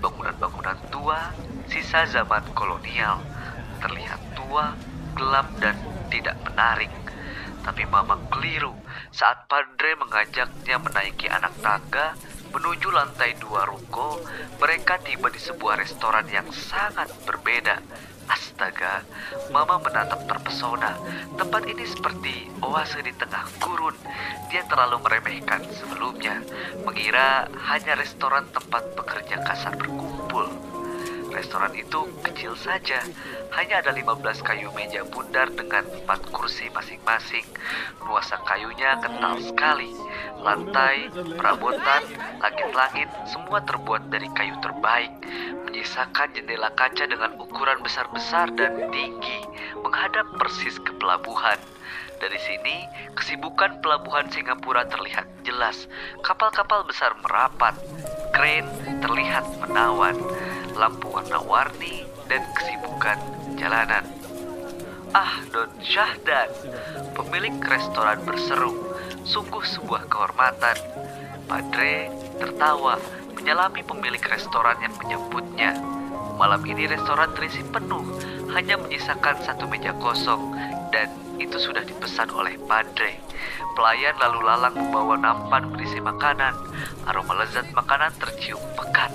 Bangunan-bangunan 0.00 0.80
tua, 0.88 1.36
sisa 1.68 2.08
zaman 2.08 2.48
kolonial, 2.56 3.20
terlihat 3.84 4.32
tua, 4.32 4.72
gelap 5.12 5.52
dan 5.60 5.76
tidak 6.08 6.40
menarik. 6.48 6.88
Tapi 7.60 7.84
Mama 7.92 8.16
keliru 8.32 8.72
saat 9.12 9.44
Padre 9.52 10.00
mengajaknya 10.00 10.80
menaiki 10.80 11.28
anak 11.28 11.52
tangga 11.60 12.16
Menuju 12.52 12.88
lantai 12.92 13.32
dua 13.40 13.64
ruko, 13.64 14.20
mereka 14.60 15.00
tiba 15.00 15.32
di 15.32 15.40
sebuah 15.40 15.80
restoran 15.80 16.28
yang 16.28 16.46
sangat 16.52 17.08
berbeda. 17.24 17.80
Astaga, 18.28 19.02
Mama 19.50 19.80
menatap 19.80 20.24
terpesona. 20.28 20.94
Tempat 21.36 21.66
ini 21.68 21.84
seperti 21.84 22.48
oase 22.62 23.02
di 23.02 23.12
tengah 23.16 23.48
gurun. 23.58 23.96
Dia 24.52 24.62
terlalu 24.68 25.00
meremehkan 25.00 25.64
sebelumnya, 25.72 26.40
mengira 26.84 27.48
hanya 27.72 27.96
restoran 27.98 28.46
tempat 28.52 28.84
pekerja 28.94 29.40
kasar 29.42 29.74
berkumpul. 29.76 30.71
Restoran 31.32 31.72
itu 31.72 32.12
kecil 32.20 32.52
saja, 32.60 33.00
hanya 33.56 33.80
ada 33.80 33.96
15 33.96 34.44
kayu 34.44 34.68
meja 34.76 35.00
bundar 35.08 35.48
dengan 35.48 35.80
4 36.04 36.28
kursi 36.28 36.68
masing-masing. 36.76 37.44
Nuansa 38.04 38.36
kayunya 38.44 39.00
kental 39.00 39.40
sekali. 39.40 39.96
Lantai, 40.44 41.08
perabotan, 41.40 42.04
langit-langit 42.36 43.08
semua 43.32 43.64
terbuat 43.64 44.12
dari 44.12 44.28
kayu 44.36 44.52
terbaik, 44.60 45.12
menyisakan 45.64 46.36
jendela 46.36 46.68
kaca 46.76 47.08
dengan 47.08 47.32
ukuran 47.40 47.80
besar-besar 47.80 48.52
dan 48.52 48.92
tinggi, 48.92 49.40
menghadap 49.80 50.28
persis 50.36 50.76
ke 50.76 50.92
pelabuhan. 51.00 51.56
Dari 52.20 52.38
sini, 52.38 52.86
kesibukan 53.18 53.82
pelabuhan 53.82 54.30
Singapura 54.30 54.86
terlihat 54.86 55.26
jelas. 55.42 55.90
Kapal-kapal 56.22 56.86
besar 56.86 57.18
merapat, 57.18 57.74
kren 58.30 58.62
terlihat 59.02 59.42
menawan 59.58 60.14
lampu 60.76 61.08
warna-warni, 61.12 62.04
dan 62.26 62.42
kesibukan 62.56 63.18
jalanan. 63.60 64.04
Ah, 65.12 65.44
Don 65.52 65.68
Syahdan, 65.84 66.48
pemilik 67.12 67.52
restoran 67.60 68.24
berseru, 68.24 68.72
sungguh 69.28 69.60
sebuah 69.60 70.08
kehormatan. 70.08 70.76
Padre 71.44 72.08
tertawa 72.40 72.96
menyelami 73.36 73.84
pemilik 73.84 74.24
restoran 74.24 74.80
yang 74.80 74.94
menyebutnya. 74.96 75.76
Malam 76.40 76.64
ini 76.64 76.88
restoran 76.88 77.28
terisi 77.36 77.60
penuh, 77.60 78.00
hanya 78.56 78.80
menyisakan 78.80 79.36
satu 79.44 79.68
meja 79.68 79.92
kosong, 80.00 80.56
dan 80.88 81.12
itu 81.36 81.60
sudah 81.60 81.84
dipesan 81.84 82.32
oleh 82.32 82.56
Padre. 82.64 83.20
Pelayan 83.72 84.16
lalu 84.20 84.40
lalang 84.44 84.76
membawa 84.76 85.16
nampan 85.16 85.68
berisi 85.72 86.00
makanan. 86.00 86.52
Aroma 87.08 87.44
lezat 87.44 87.68
makanan 87.72 88.12
tercium 88.20 88.60
pekat. 88.76 89.10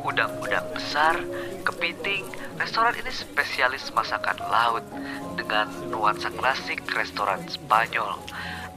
Udang-udang 0.00 0.64
besar, 0.72 1.20
kepiting, 1.62 2.24
restoran 2.56 2.96
ini 2.96 3.12
spesialis 3.12 3.92
masakan 3.92 4.36
laut 4.48 4.84
dengan 5.36 5.68
nuansa 5.92 6.32
klasik 6.32 6.80
restoran 6.96 7.44
Spanyol. 7.48 8.16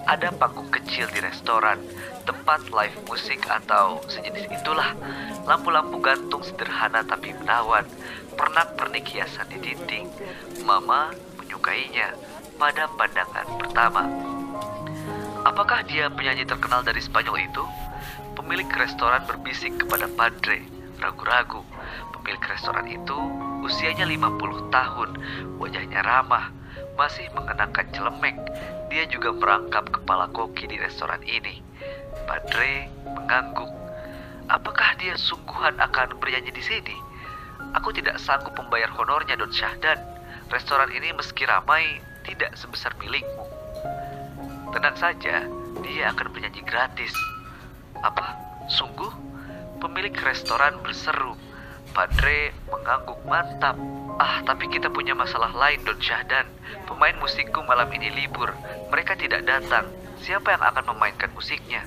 Ada 0.03 0.35
panggung 0.35 0.67
kecil 0.67 1.07
di 1.15 1.23
restoran, 1.23 1.79
tempat 2.27 2.67
live 2.75 2.97
musik 3.07 3.39
atau 3.47 4.03
sejenis 4.11 4.51
itulah. 4.51 4.91
Lampu-lampu 5.47 6.03
gantung 6.03 6.43
sederhana 6.43 7.07
tapi 7.07 7.31
menawan, 7.31 7.87
pernak-pernik 8.35 9.07
hiasan 9.07 9.47
di 9.47 9.63
dinding. 9.63 10.11
Mama 10.67 11.15
menyukainya 11.39 12.19
pada 12.59 12.91
pandangan 12.99 13.47
pertama. 13.59 14.03
Apakah 15.43 15.83
dia 15.87 16.11
penyanyi 16.11 16.43
terkenal 16.47 16.83
dari 16.83 16.99
Spanyol 16.99 17.47
itu? 17.47 17.63
Pemilik 18.35 18.67
restoran 18.75 19.23
berbisik 19.23 19.75
kepada 19.79 20.07
Padre, 20.11 20.63
ragu-ragu. 21.03 21.61
Pemilik 22.15 22.43
restoran 22.47 22.87
itu 22.87 23.17
usianya 23.59 24.07
50 24.07 24.71
tahun, 24.71 25.09
wajahnya 25.59 25.99
ramah, 25.99 26.55
masih 26.95 27.27
mengenakan 27.35 27.85
celemek. 27.91 28.35
Dia 28.87 29.03
juga 29.11 29.35
merangkap 29.35 29.91
kepala 29.91 30.31
koki 30.31 30.71
di 30.71 30.79
restoran 30.79 31.19
ini. 31.27 31.59
Padre 32.23 32.87
mengangguk. 33.03 33.71
Apakah 34.47 34.95
dia 34.99 35.15
sungguhan 35.19 35.75
akan 35.79 36.19
bernyanyi 36.19 36.51
di 36.55 36.63
sini? 36.63 36.95
Aku 37.73 37.89
tidak 37.89 38.21
sanggup 38.21 38.53
membayar 38.53 38.91
honornya, 38.93 39.33
Don 39.33 39.49
Syahdan. 39.49 39.97
Restoran 40.51 40.93
ini 40.93 41.09
meski 41.15 41.47
ramai, 41.49 41.99
tidak 42.23 42.53
sebesar 42.53 42.93
milikmu. 43.01 43.49
Tenang 44.71 44.95
saja, 44.99 45.47
dia 45.81 46.03
akan 46.13 46.29
bernyanyi 46.29 46.61
gratis. 46.61 47.11
Apa? 48.05 48.37
Sungguh? 48.69 49.32
Pemilik 49.83 50.15
restoran 50.23 50.79
berseru. 50.79 51.35
Padre 51.91 52.55
mengangguk 52.71 53.19
mantap. 53.27 53.75
Ah, 54.15 54.39
tapi 54.47 54.71
kita 54.71 54.87
punya 54.87 55.11
masalah 55.11 55.51
lain, 55.51 55.83
Don 55.83 55.99
Syahdan. 55.99 56.47
Pemain 56.87 57.11
musikku 57.19 57.59
malam 57.67 57.91
ini 57.91 58.07
libur. 58.15 58.55
Mereka 58.87 59.19
tidak 59.19 59.43
datang. 59.43 59.91
Siapa 60.23 60.55
yang 60.55 60.63
akan 60.63 60.95
memainkan 60.95 61.27
musiknya? 61.35 61.83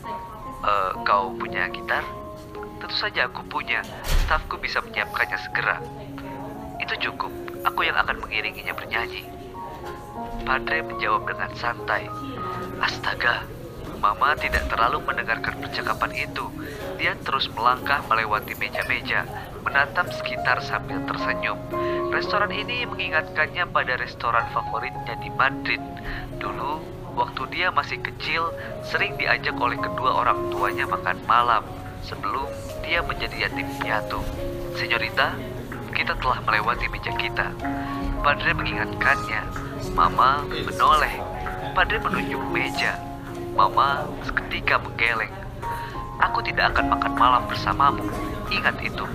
Eh, 0.60 0.92
kau 1.08 1.32
punya 1.40 1.72
gitar? 1.72 2.04
Tentu 2.84 2.96
saja 3.00 3.32
aku 3.32 3.40
punya. 3.48 3.80
Stafku 4.28 4.60
bisa 4.60 4.84
menyiapkannya 4.84 5.38
segera. 5.40 5.80
Itu 6.76 7.00
cukup. 7.00 7.32
Aku 7.64 7.80
yang 7.80 7.96
akan 7.96 8.20
mengiringinya 8.20 8.76
bernyanyi. 8.76 9.24
Padre 10.44 10.84
menjawab 10.84 11.24
dengan 11.24 11.48
santai. 11.56 12.12
Astaga, 12.76 13.48
Mama 13.96 14.36
tidak 14.36 14.68
terlalu 14.68 15.00
mendengarkan 15.02 15.56
percakapan 15.58 16.12
itu. 16.14 16.46
Dia 17.00 17.16
terus 17.24 17.48
melangkah 17.52 18.04
melewati 18.06 18.52
meja-meja, 18.56 19.24
menatap 19.64 20.12
sekitar 20.12 20.60
sambil 20.60 21.00
tersenyum. 21.08 21.56
Restoran 22.12 22.52
ini 22.52 22.84
mengingatkannya 22.86 23.66
pada 23.72 23.96
restoran 23.98 24.46
favoritnya 24.52 25.16
di 25.20 25.28
Madrid. 25.32 25.82
Dulu, 26.36 26.80
waktu 27.16 27.42
dia 27.50 27.72
masih 27.72 27.98
kecil, 28.04 28.52
sering 28.84 29.16
diajak 29.16 29.56
oleh 29.56 29.80
kedua 29.80 30.22
orang 30.22 30.52
tuanya 30.52 30.84
makan 30.86 31.18
malam 31.24 31.64
sebelum 32.04 32.46
dia 32.84 33.02
menjadi 33.02 33.48
yatim 33.48 33.66
piatu. 33.82 34.20
Senyorita, 34.78 35.34
kita 35.96 36.12
telah 36.20 36.38
melewati 36.44 36.86
meja 36.92 37.12
kita. 37.16 37.48
Padre 38.20 38.52
mengingatkannya. 38.52 39.42
Mama 39.96 40.44
menoleh. 40.44 41.14
Padre 41.72 41.96
menunjuk 42.00 42.42
meja. 42.52 43.15
Mama 43.56 44.04
seketika 44.20 44.76
menggeleng. 44.76 45.32
Aku 46.20 46.44
tidak 46.44 46.76
akan 46.76 46.92
makan 46.92 47.12
malam 47.16 47.42
bersamamu. 47.48 48.04
Ingat 48.52 48.76
itu. 48.84 49.08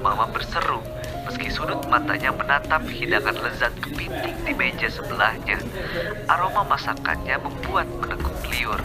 Mama 0.00 0.30
berseru 0.30 0.78
meski 1.26 1.48
sudut 1.54 1.78
matanya 1.86 2.34
menatap 2.34 2.82
hidangan 2.90 3.32
lezat 3.40 3.72
kepiting 3.78 4.36
di 4.42 4.52
meja 4.52 4.90
sebelahnya. 4.90 5.58
Aroma 6.26 6.66
masakannya 6.66 7.38
membuat 7.38 7.86
meneguk 8.02 8.36
liur. 8.50 8.80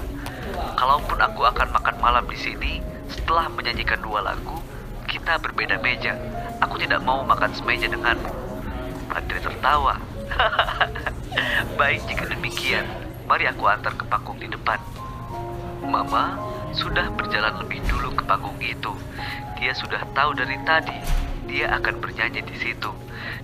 Kalaupun 0.77 1.17
aku 1.17 1.41
akan 1.43 1.67
makan 1.73 1.95
malam 1.99 2.25
di 2.29 2.37
sini, 2.37 2.71
setelah 3.09 3.49
menyanyikan 3.51 3.99
dua 3.99 4.21
lagu, 4.21 4.61
kita 5.09 5.41
berbeda 5.41 5.81
meja. 5.81 6.15
Aku 6.63 6.77
tidak 6.77 7.03
mau 7.03 7.25
makan 7.25 7.51
semeja 7.51 7.89
denganmu. 7.89 8.31
Padre 9.11 9.39
tertawa. 9.41 9.99
Baik 11.79 12.05
jika 12.07 12.31
demikian, 12.31 12.85
mari 13.27 13.49
aku 13.49 13.65
antar 13.65 13.91
ke 13.97 14.05
panggung 14.07 14.37
di 14.37 14.47
depan. 14.47 14.79
Mama 15.87 16.35
sudah 16.75 17.07
berjalan 17.15 17.63
lebih 17.63 17.79
dulu 17.87 18.11
ke 18.13 18.23
panggung 18.27 18.59
itu. 18.59 18.91
Dia 19.57 19.71
sudah 19.73 20.03
tahu 20.11 20.35
dari 20.35 20.59
tadi 20.67 20.99
dia 21.47 21.71
akan 21.79 22.03
bernyanyi 22.03 22.43
di 22.43 22.55
situ. 22.59 22.91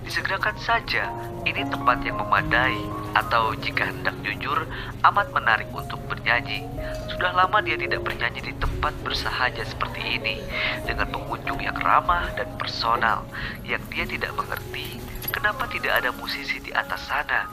Disegerakan 0.04 0.54
saja, 0.60 1.08
ini 1.48 1.64
tempat 1.72 2.04
yang 2.04 2.20
memadai 2.20 2.76
atau 3.16 3.56
jika 3.56 3.88
hendak 3.88 4.12
jujur 4.20 4.68
amat 5.00 5.32
menarik 5.32 5.66
untuk 5.72 5.98
bernyanyi. 6.04 6.68
Sudah 7.08 7.32
lama 7.32 7.64
dia 7.64 7.80
tidak 7.80 8.04
bernyanyi 8.04 8.44
di 8.44 8.54
tempat 8.60 8.92
bersahaja 9.00 9.64
seperti 9.64 10.20
ini 10.20 10.44
dengan 10.84 11.08
pengunjung 11.08 11.64
yang 11.64 11.74
ramah 11.80 12.28
dan 12.36 12.46
personal 12.60 13.24
yang 13.64 13.80
dia 13.88 14.04
tidak 14.04 14.36
mengerti 14.36 15.00
kenapa 15.34 15.66
tidak 15.66 15.98
ada 15.98 16.14
musisi 16.14 16.62
di 16.62 16.70
atas 16.70 17.10
sana. 17.10 17.50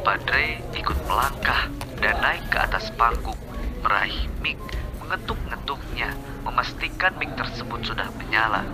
Padre 0.00 0.64
ikut 0.72 0.96
melangkah 1.04 1.68
dan 2.00 2.16
naik 2.24 2.48
ke 2.48 2.56
atas 2.56 2.88
panggung, 2.96 3.36
meraih 3.82 4.26
mic, 4.42 4.58
mengetuk-ngetuknya, 5.02 6.12
memastikan 6.44 7.14
mic 7.16 7.32
tersebut 7.38 7.80
sudah 7.86 8.08
menyala. 8.18 8.66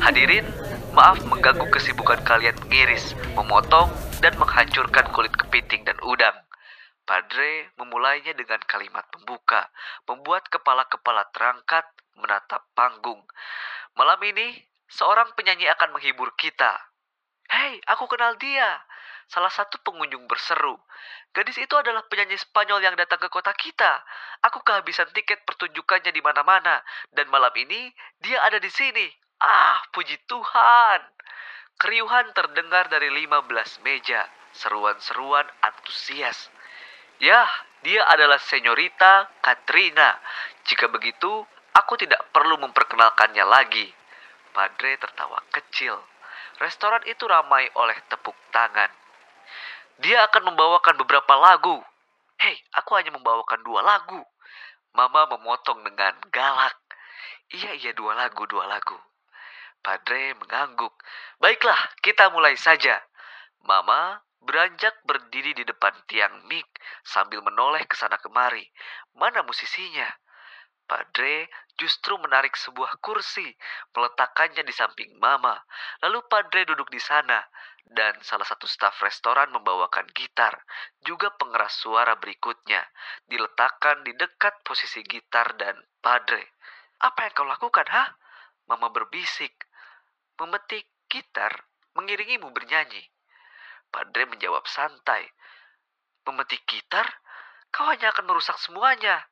Hadirin, 0.00 0.46
maaf 0.96 1.20
mengganggu 1.28 1.68
kesibukan 1.68 2.20
kalian 2.24 2.56
mengiris, 2.66 3.12
memotong, 3.36 3.92
dan 4.24 4.32
menghancurkan 4.38 5.10
kulit 5.12 5.34
kepiting 5.34 5.84
dan 5.84 5.98
udang. 6.02 6.34
Padre 7.02 7.74
memulainya 7.76 8.32
dengan 8.32 8.62
kalimat 8.64 9.04
pembuka, 9.10 9.68
membuat 10.06 10.46
kepala-kepala 10.48 11.26
terangkat 11.34 11.84
menatap 12.16 12.62
panggung. 12.78 13.20
Malam 13.98 14.20
ini, 14.22 14.54
seorang 14.88 15.34
penyanyi 15.34 15.66
akan 15.68 15.92
menghibur 15.92 16.32
kita. 16.38 16.78
Hei, 17.50 17.82
aku 17.90 18.08
kenal 18.08 18.38
dia. 18.40 18.80
Salah 19.32 19.48
satu 19.48 19.80
pengunjung 19.80 20.28
berseru. 20.28 20.76
Gadis 21.32 21.56
itu 21.56 21.72
adalah 21.72 22.04
penyanyi 22.04 22.36
Spanyol 22.36 22.84
yang 22.84 22.92
datang 23.00 23.16
ke 23.16 23.32
kota 23.32 23.48
kita. 23.56 24.04
Aku 24.44 24.60
kehabisan 24.60 25.08
tiket 25.16 25.40
pertunjukannya 25.48 26.12
di 26.12 26.20
mana-mana. 26.20 26.84
Dan 27.08 27.32
malam 27.32 27.48
ini, 27.56 27.88
dia 28.20 28.44
ada 28.44 28.60
di 28.60 28.68
sini. 28.68 29.08
Ah, 29.40 29.80
puji 29.96 30.20
Tuhan. 30.28 31.00
Keriuhan 31.80 32.36
terdengar 32.36 32.92
dari 32.92 33.08
15 33.08 33.80
meja. 33.80 34.28
Seruan-seruan 34.52 35.48
antusias. 35.64 36.52
Ya, 37.16 37.48
dia 37.80 38.04
adalah 38.12 38.36
Senyorita 38.36 39.32
Katrina. 39.40 40.20
Jika 40.68 40.92
begitu, 40.92 41.40
aku 41.72 41.96
tidak 41.96 42.20
perlu 42.36 42.60
memperkenalkannya 42.60 43.48
lagi. 43.48 43.88
Padre 44.52 45.00
tertawa 45.00 45.40
kecil. 45.56 45.96
Restoran 46.60 47.00
itu 47.08 47.24
ramai 47.24 47.72
oleh 47.80 47.96
tepuk 48.12 48.36
tangan. 48.52 49.01
Dia 50.00 50.24
akan 50.30 50.52
membawakan 50.52 50.96
beberapa 51.04 51.34
lagu. 51.36 51.76
Hei, 52.40 52.56
aku 52.72 52.96
hanya 52.96 53.12
membawakan 53.12 53.60
dua 53.60 53.84
lagu. 53.84 54.22
Mama 54.96 55.28
memotong 55.36 55.84
dengan 55.84 56.16
galak. 56.32 56.76
Iya, 57.52 57.76
iya, 57.76 57.92
dua 57.92 58.16
lagu, 58.16 58.48
dua 58.48 58.64
lagu. 58.64 58.96
Padre 59.82 60.32
mengangguk. 60.38 60.94
Baiklah, 61.42 61.78
kita 62.00 62.30
mulai 62.32 62.56
saja. 62.56 63.02
Mama 63.66 64.22
beranjak 64.42 64.94
berdiri 65.06 65.54
di 65.54 65.62
depan 65.62 65.94
tiang 66.10 66.46
mik 66.50 66.66
sambil 67.06 67.42
menoleh 67.42 67.82
ke 67.86 67.94
sana 67.94 68.18
kemari. 68.18 68.66
Mana 69.14 69.42
musisinya? 69.46 70.08
Padre 70.92 71.48
justru 71.80 72.20
menarik 72.20 72.52
sebuah 72.52 73.00
kursi, 73.00 73.48
meletakkannya 73.96 74.60
di 74.60 74.76
samping 74.76 75.16
Mama. 75.16 75.56
Lalu 76.04 76.20
Padre 76.28 76.68
duduk 76.68 76.92
di 76.92 77.00
sana, 77.00 77.40
dan 77.88 78.12
salah 78.20 78.44
satu 78.44 78.68
staf 78.68 79.00
restoran 79.00 79.48
membawakan 79.56 80.04
gitar, 80.12 80.52
juga 81.00 81.32
pengeras 81.40 81.80
suara 81.80 82.12
berikutnya, 82.20 82.84
diletakkan 83.24 84.04
di 84.04 84.12
dekat 84.12 84.60
posisi 84.60 85.00
gitar 85.08 85.56
dan 85.56 85.80
Padre. 85.96 86.60
Apa 87.00 87.24
yang 87.24 87.32
kau 87.40 87.48
lakukan, 87.48 87.88
ha? 87.88 88.12
Mama 88.68 88.92
berbisik. 88.92 89.64
Memetik 90.36 91.08
gitar, 91.08 91.56
mengiringimu 91.96 92.52
bernyanyi. 92.52 93.00
Padre 93.88 94.28
menjawab 94.28 94.68
santai. 94.68 95.24
Memetik 96.28 96.68
gitar? 96.68 97.08
Kau 97.72 97.88
hanya 97.88 98.12
akan 98.12 98.28
merusak 98.28 98.60
semuanya. 98.60 99.24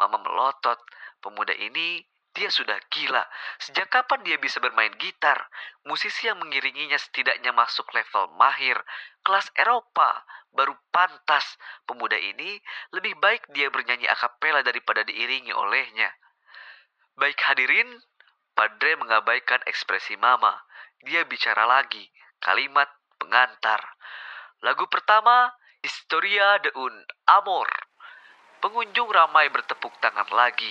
Mama 0.00 0.18
melotot. 0.24 0.80
Pemuda 1.22 1.54
ini 1.54 2.02
Dia 2.32 2.48
sudah 2.48 2.80
gila. 2.88 3.20
Sejak 3.60 3.92
kapan 3.92 4.24
dia 4.24 4.40
bisa 4.40 4.56
bermain 4.56 4.92
gitar? 4.96 5.52
Musisi 5.84 6.32
yang 6.32 6.40
mengiringinya 6.40 6.96
setidaknya 6.96 7.52
masuk 7.52 7.92
level 7.92 8.32
mahir, 8.40 8.80
kelas 9.20 9.52
Eropa, 9.52 10.24
baru 10.48 10.72
pantas. 10.88 11.44
Pemuda 11.84 12.16
ini 12.16 12.56
lebih 12.96 13.20
baik 13.20 13.52
dia 13.52 13.68
bernyanyi 13.68 14.08
akapela 14.08 14.64
daripada 14.64 15.04
diiringi 15.04 15.52
olehnya. 15.52 16.08
Baik 17.20 17.36
hadirin, 17.44 18.00
Padre 18.56 18.96
mengabaikan 18.96 19.60
ekspresi 19.68 20.16
mama. 20.16 20.56
Dia 21.04 21.28
bicara 21.28 21.68
lagi, 21.68 22.08
kalimat 22.40 22.88
pengantar. 23.20 23.80
Lagu 24.64 24.88
pertama, 24.88 25.52
Historia 25.82 26.62
de 26.62 26.70
un 26.78 26.94
Amor. 27.26 27.66
Pengunjung 28.62 29.10
ramai 29.10 29.50
bertepuk 29.50 29.90
tangan 29.98 30.30
lagi. 30.30 30.70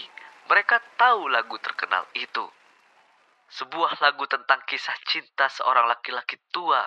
Mereka 0.52 1.00
tahu 1.00 1.32
lagu 1.32 1.56
terkenal 1.64 2.04
itu. 2.12 2.44
Sebuah 3.56 4.04
lagu 4.04 4.28
tentang 4.28 4.60
kisah 4.68 4.96
cinta 5.08 5.48
seorang 5.48 5.88
laki-laki 5.88 6.36
tua. 6.52 6.84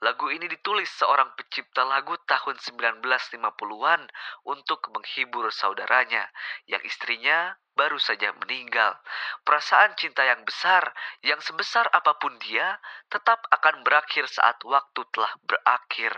Lagu 0.00 0.32
ini 0.32 0.48
ditulis 0.48 0.88
seorang 0.96 1.28
pencipta 1.36 1.84
lagu 1.84 2.16
tahun 2.24 2.56
1950-an 2.56 4.08
untuk 4.48 4.80
menghibur 4.96 5.52
saudaranya 5.52 6.24
yang 6.64 6.80
istrinya 6.88 7.52
baru 7.72 7.96
saja 7.96 8.32
meninggal. 8.44 8.96
Perasaan 9.42 9.96
cinta 9.96 10.22
yang 10.22 10.44
besar, 10.44 10.92
yang 11.24 11.40
sebesar 11.40 11.88
apa 11.90 12.16
pun 12.20 12.36
dia, 12.40 12.76
tetap 13.08 13.42
akan 13.48 13.82
berakhir 13.82 14.28
saat 14.28 14.60
waktu 14.64 15.00
telah 15.12 15.32
berakhir. 15.44 16.12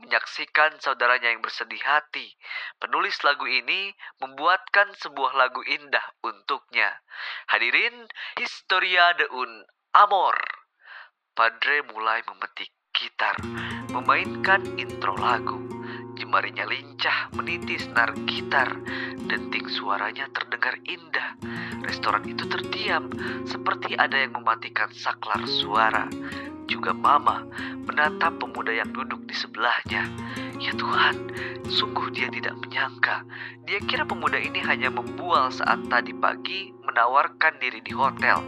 Menyaksikan 0.00 0.76
saudaranya 0.80 1.32
yang 1.32 1.40
bersedih 1.40 1.80
hati, 1.82 2.36
penulis 2.78 3.16
lagu 3.24 3.48
ini 3.48 3.92
membuatkan 4.20 4.92
sebuah 5.00 5.36
lagu 5.36 5.64
indah 5.64 6.04
untuknya. 6.20 7.00
Hadirin, 7.48 8.08
Historia 8.36 9.16
de 9.16 9.26
un 9.32 9.64
Amor. 9.96 10.36
Padre 11.34 11.82
mulai 11.88 12.20
memetik 12.28 12.70
gitar, 12.92 13.34
memainkan 13.90 14.60
intro 14.76 15.16
lagu. 15.16 15.79
Jemarinya 16.20 16.68
lincah 16.68 17.32
meniti 17.32 17.80
senar 17.80 18.12
gitar. 18.28 18.76
Denting 19.24 19.72
suaranya 19.72 20.28
terdengar 20.28 20.76
indah. 20.84 21.40
Restoran 21.80 22.28
itu 22.28 22.44
terdiam, 22.44 23.08
seperti 23.48 23.96
ada 23.96 24.20
yang 24.20 24.36
mematikan 24.36 24.92
saklar 24.92 25.40
suara. 25.48 26.12
Juga 26.68 26.92
Mama 26.92 27.40
menatap 27.88 28.36
pemuda 28.36 28.68
yang 28.68 28.92
duduk 28.92 29.24
di 29.24 29.32
sebelahnya. 29.32 30.12
Ya 30.60 30.76
Tuhan, 30.76 31.32
sungguh 31.72 32.12
dia 32.12 32.28
tidak 32.28 32.52
menyangka. 32.60 33.24
Dia 33.64 33.80
kira 33.88 34.04
pemuda 34.04 34.36
ini 34.36 34.60
hanya 34.60 34.92
membual 34.92 35.48
saat 35.48 35.80
tadi 35.88 36.12
pagi 36.12 36.68
menawarkan 36.84 37.56
diri 37.64 37.80
di 37.80 37.96
hotel. 37.96 38.44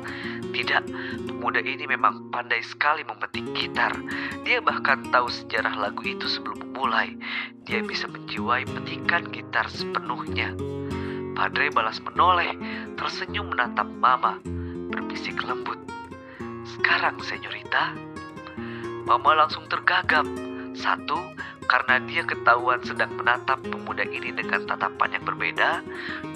Tidak, 0.53 0.83
pemuda 1.25 1.65
ini 1.65 1.89
memang 1.89 2.29
pandai 2.29 2.61
sekali 2.61 3.01
memetik 3.01 3.49
gitar. 3.57 3.97
Dia 4.45 4.61
bahkan 4.61 5.09
tahu 5.09 5.33
sejarah 5.33 5.73
lagu 5.89 6.05
itu 6.05 6.29
sebelum 6.29 6.72
memulai. 6.83 7.14
Dia 7.62 7.79
bisa 7.87 8.11
menjiwai 8.11 8.66
petikan 8.66 9.31
gitar 9.31 9.71
sepenuhnya. 9.71 10.51
Padre 11.38 11.71
balas 11.71 12.03
menoleh, 12.03 12.59
tersenyum 12.99 13.55
menatap 13.55 13.87
Mama, 14.03 14.42
berbisik 14.90 15.38
lembut. 15.47 15.79
Sekarang, 16.66 17.23
senyorita. 17.23 17.95
Mama 19.07 19.47
langsung 19.47 19.71
tergagap. 19.71 20.27
Satu, 20.75 21.23
karena 21.71 22.03
dia 22.03 22.27
ketahuan 22.27 22.83
sedang 22.83 23.14
menatap 23.14 23.62
pemuda 23.62 24.03
ini 24.03 24.35
dengan 24.35 24.66
tatapan 24.66 25.14
yang 25.14 25.23
berbeda. 25.23 25.87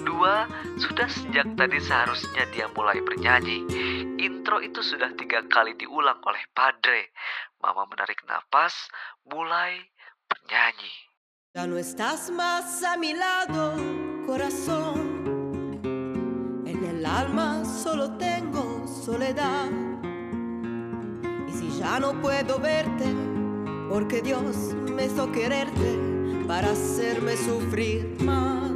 Dua, 0.07 0.47
sudah 0.79 1.11
sejak 1.11 1.59
tadi 1.59 1.83
seharusnya 1.83 2.47
dia 2.55 2.71
mulai 2.71 3.03
bernyanyi. 3.03 3.67
Intro 4.15 4.63
itu 4.63 4.79
sudah 4.79 5.11
tiga 5.19 5.43
kali 5.51 5.75
diulang 5.75 6.23
oleh 6.23 6.43
Padre. 6.55 7.11
Mama 7.59 7.83
menarik 7.91 8.23
napas, 8.23 8.87
mulai 9.27 9.83
Ya 11.53 11.65
no 11.65 11.77
estás 11.77 12.29
más 12.29 12.83
a 12.83 12.97
mi 12.97 13.13
lado, 13.13 13.75
corazón. 14.27 15.81
En 16.67 16.85
el 16.85 17.03
alma 17.03 17.65
solo 17.65 18.15
tengo 18.17 18.85
soledad. 18.87 19.71
Y 21.47 21.51
si 21.51 21.79
ya 21.79 21.99
no 21.99 22.21
puedo 22.21 22.59
verte, 22.59 23.05
porque 23.89 24.21
Dios 24.21 24.75
me 24.95 25.05
hizo 25.05 25.31
quererte 25.31 25.97
para 26.47 26.71
hacerme 26.71 27.35
sufrir 27.35 28.15
más. 28.21 28.71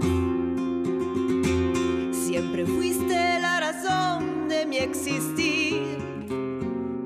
Siempre 2.25 2.65
fuiste 2.65 3.39
la 3.39 3.59
razón 3.59 4.47
de 4.47 4.65
mi 4.65 4.77
existir. 4.77 5.99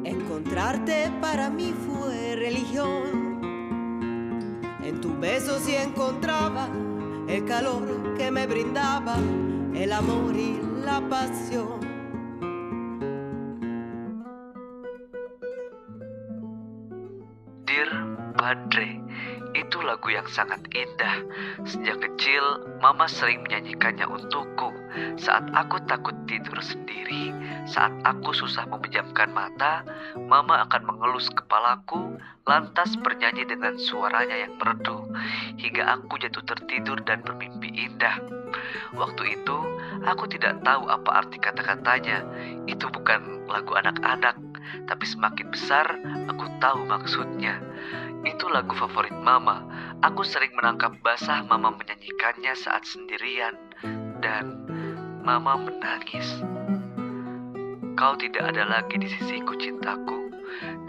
Encontrarte 0.05 1.11
para 1.19 1.49
mí 1.49 1.73
fue 1.85 2.37
religión. 2.37 3.14
En 5.15 5.21
tu 5.21 5.27
beso 5.27 5.59
sí 5.59 5.75
encontraba 5.75 6.67
el 7.27 7.45
calor 7.45 8.17
que 8.17 8.31
me 8.31 8.45
brindaba 8.47 9.15
el 9.73 9.93
amor 9.93 10.35
y 10.35 10.59
la 10.83 10.99
pasión. 11.07 11.79
Dear 17.65 17.89
Padre, 18.35 18.99
itu 19.55 19.79
lagu 19.87 20.11
yang 20.11 20.27
sangat 20.27 20.59
indah. 20.75 21.23
Sejak 21.63 22.03
kecil, 22.03 22.43
Mama 22.83 23.07
sering 23.07 23.39
menyanyikannya 23.47 24.11
untukku. 24.11 24.67
Saat 25.19 25.51
aku 25.51 25.79
takut 25.87 26.15
tidur 26.27 26.59
sendiri, 26.63 27.31
saat 27.67 27.91
aku 28.07 28.31
susah 28.31 28.63
memejamkan 28.69 29.31
mata, 29.33 29.83
Mama 30.15 30.63
akan 30.67 30.87
mengelus 30.87 31.27
kepalaku, 31.33 32.15
lantas 32.47 32.95
bernyanyi 33.01 33.43
dengan 33.43 33.75
suaranya 33.75 34.47
yang 34.47 34.55
merdu, 34.55 35.09
hingga 35.59 35.99
aku 35.99 36.15
jatuh 36.21 36.45
tertidur 36.45 37.01
dan 37.03 37.25
bermimpi 37.25 37.73
indah. 37.73 38.21
Waktu 38.95 39.35
itu, 39.35 39.57
aku 40.07 40.29
tidak 40.31 40.63
tahu 40.63 40.87
apa 40.87 41.25
arti 41.25 41.37
kata-katanya. 41.41 42.23
Itu 42.69 42.87
bukan 42.87 43.49
lagu 43.51 43.75
anak-anak, 43.75 44.39
tapi 44.87 45.05
semakin 45.05 45.47
besar 45.51 45.87
aku 46.31 46.47
tahu 46.63 46.87
maksudnya. 46.87 47.59
Itu 48.23 48.47
lagu 48.49 48.71
favorit 48.73 49.13
Mama. 49.19 49.61
Aku 50.01 50.25
sering 50.25 50.53
menangkap 50.57 50.95
basah 51.01 51.45
Mama 51.45 51.73
menyanyikannya 51.73 52.53
saat 52.57 52.85
sendirian 52.87 53.57
dan 54.25 54.57
Mama 55.21 55.53
menangis. 55.57 56.41
Kau 57.93 58.17
tidak 58.17 58.53
ada 58.53 58.65
lagi 58.65 58.97
di 58.97 59.05
sisiku 59.05 59.53
cintaku 59.57 60.33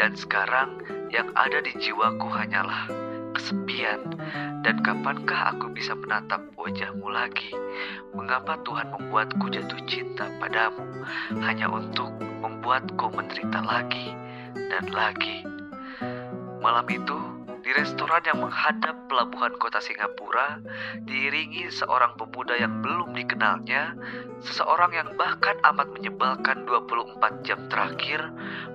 dan 0.01 0.16
sekarang 0.16 0.81
yang 1.12 1.29
ada 1.37 1.61
di 1.61 1.72
jiwaku 1.77 2.33
hanyalah 2.33 2.88
kesepian 3.37 4.16
dan 4.64 4.81
kapankah 4.81 5.53
aku 5.53 5.68
bisa 5.72 5.92
menatap 5.92 6.40
wajahmu 6.57 7.12
lagi? 7.12 7.53
Mengapa 8.16 8.57
Tuhan 8.64 8.88
membuatku 8.92 9.53
jatuh 9.53 9.81
cinta 9.85 10.33
padamu 10.40 11.05
hanya 11.44 11.68
untuk 11.68 12.09
membuatku 12.40 13.12
menderita 13.12 13.61
lagi 13.64 14.16
dan 14.57 14.88
lagi? 14.92 15.44
Malam 16.61 16.88
itu, 16.88 17.36
di 17.66 17.74
restoran 17.74 18.22
yang 18.22 18.46
menghadap 18.46 18.94
pelabuhan 19.11 19.50
kota 19.59 19.83
Singapura, 19.83 20.62
diiringi 21.02 21.66
seorang 21.74 22.14
pemuda 22.14 22.55
yang 22.55 22.79
belum 22.79 23.11
dikenalnya, 23.11 23.98
seseorang 24.46 24.94
yang 24.94 25.11
bahkan 25.18 25.59
amat 25.74 25.90
menyebalkan 25.90 26.62
24 26.62 27.42
jam 27.42 27.66
terakhir, 27.66 28.22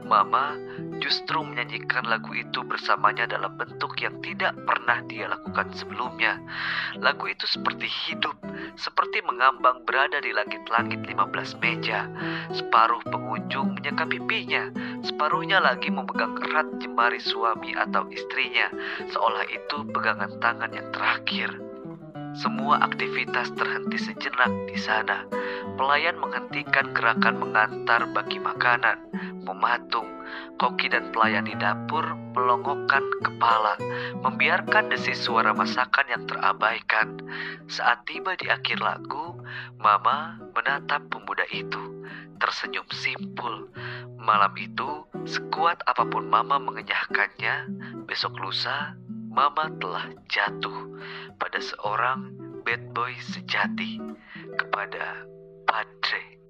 Mama 0.04 0.60
justru 0.99 1.39
menyanyikan 1.39 2.04
lagu 2.04 2.36
itu 2.36 2.67
bersamanya 2.67 3.32
dalam 3.32 3.56
bentuk 3.56 3.95
yang 4.04 4.19
tidak 4.19 4.51
pernah 4.67 4.99
dia 5.08 5.32
lakukan 5.32 5.71
sebelumnya. 5.71 6.36
Lagu 6.99 7.32
itu 7.32 7.47
seperti 7.47 7.88
hidup, 7.88 8.36
seperti 8.75 9.23
mengambang 9.23 9.84
berada 9.88 10.19
di 10.19 10.31
langit-langit 10.36 11.01
15 11.07 11.62
meja. 11.63 12.07
Separuh 12.51 13.01
pengunjung 13.07 13.79
menyeka 13.79 14.05
pipinya, 14.05 14.69
separuhnya 15.01 15.63
lagi 15.63 15.89
memegang 15.89 16.38
erat 16.43 16.67
jemari 16.84 17.19
suami 17.23 17.73
atau 17.73 18.05
istrinya, 18.12 18.67
seolah 19.10 19.47
itu 19.49 19.88
pegangan 19.89 20.31
tangan 20.43 20.71
yang 20.75 20.88
terakhir. 20.93 21.70
Semua 22.31 22.79
aktivitas 22.79 23.51
terhenti 23.59 23.99
sejenak 23.99 24.51
di 24.71 24.79
sana. 24.79 25.27
Pelayan 25.75 26.15
menghentikan 26.15 26.95
gerakan 26.95 27.43
mengantar 27.43 28.07
bagi 28.15 28.39
makanan, 28.39 29.03
mematung. 29.43 30.07
Koki 30.55 30.87
dan 30.87 31.11
pelayan 31.11 31.43
di 31.43 31.51
dapur 31.59 32.07
melongokkan 32.31 33.03
kepala, 33.19 33.75
membiarkan 34.23 34.87
desis 34.87 35.19
suara 35.19 35.51
masakan 35.51 36.07
yang 36.07 36.23
terabaikan. 36.23 37.19
Saat 37.67 38.07
tiba 38.07 38.39
di 38.39 38.47
akhir 38.47 38.79
lagu, 38.79 39.35
Mama 39.75 40.39
menatap 40.55 41.03
pemuda 41.11 41.43
itu, 41.51 42.07
tersenyum 42.39 42.87
simpul. 42.95 43.67
Malam 44.15 44.55
itu, 44.55 45.03
sekuat 45.27 45.83
apa 45.83 46.07
pun 46.07 46.31
Mama 46.31 46.61
mengenyahkannya, 46.63 47.67
besok 48.07 48.39
lusa 48.39 48.95
Mama 49.31 49.71
telah 49.79 50.11
jatuh 50.27 50.91
pada 51.39 51.63
seorang 51.63 52.35
bad 52.67 52.91
boy 52.91 53.15
sejati 53.31 53.95
kepada 54.59 55.23
Padre. 55.63 56.40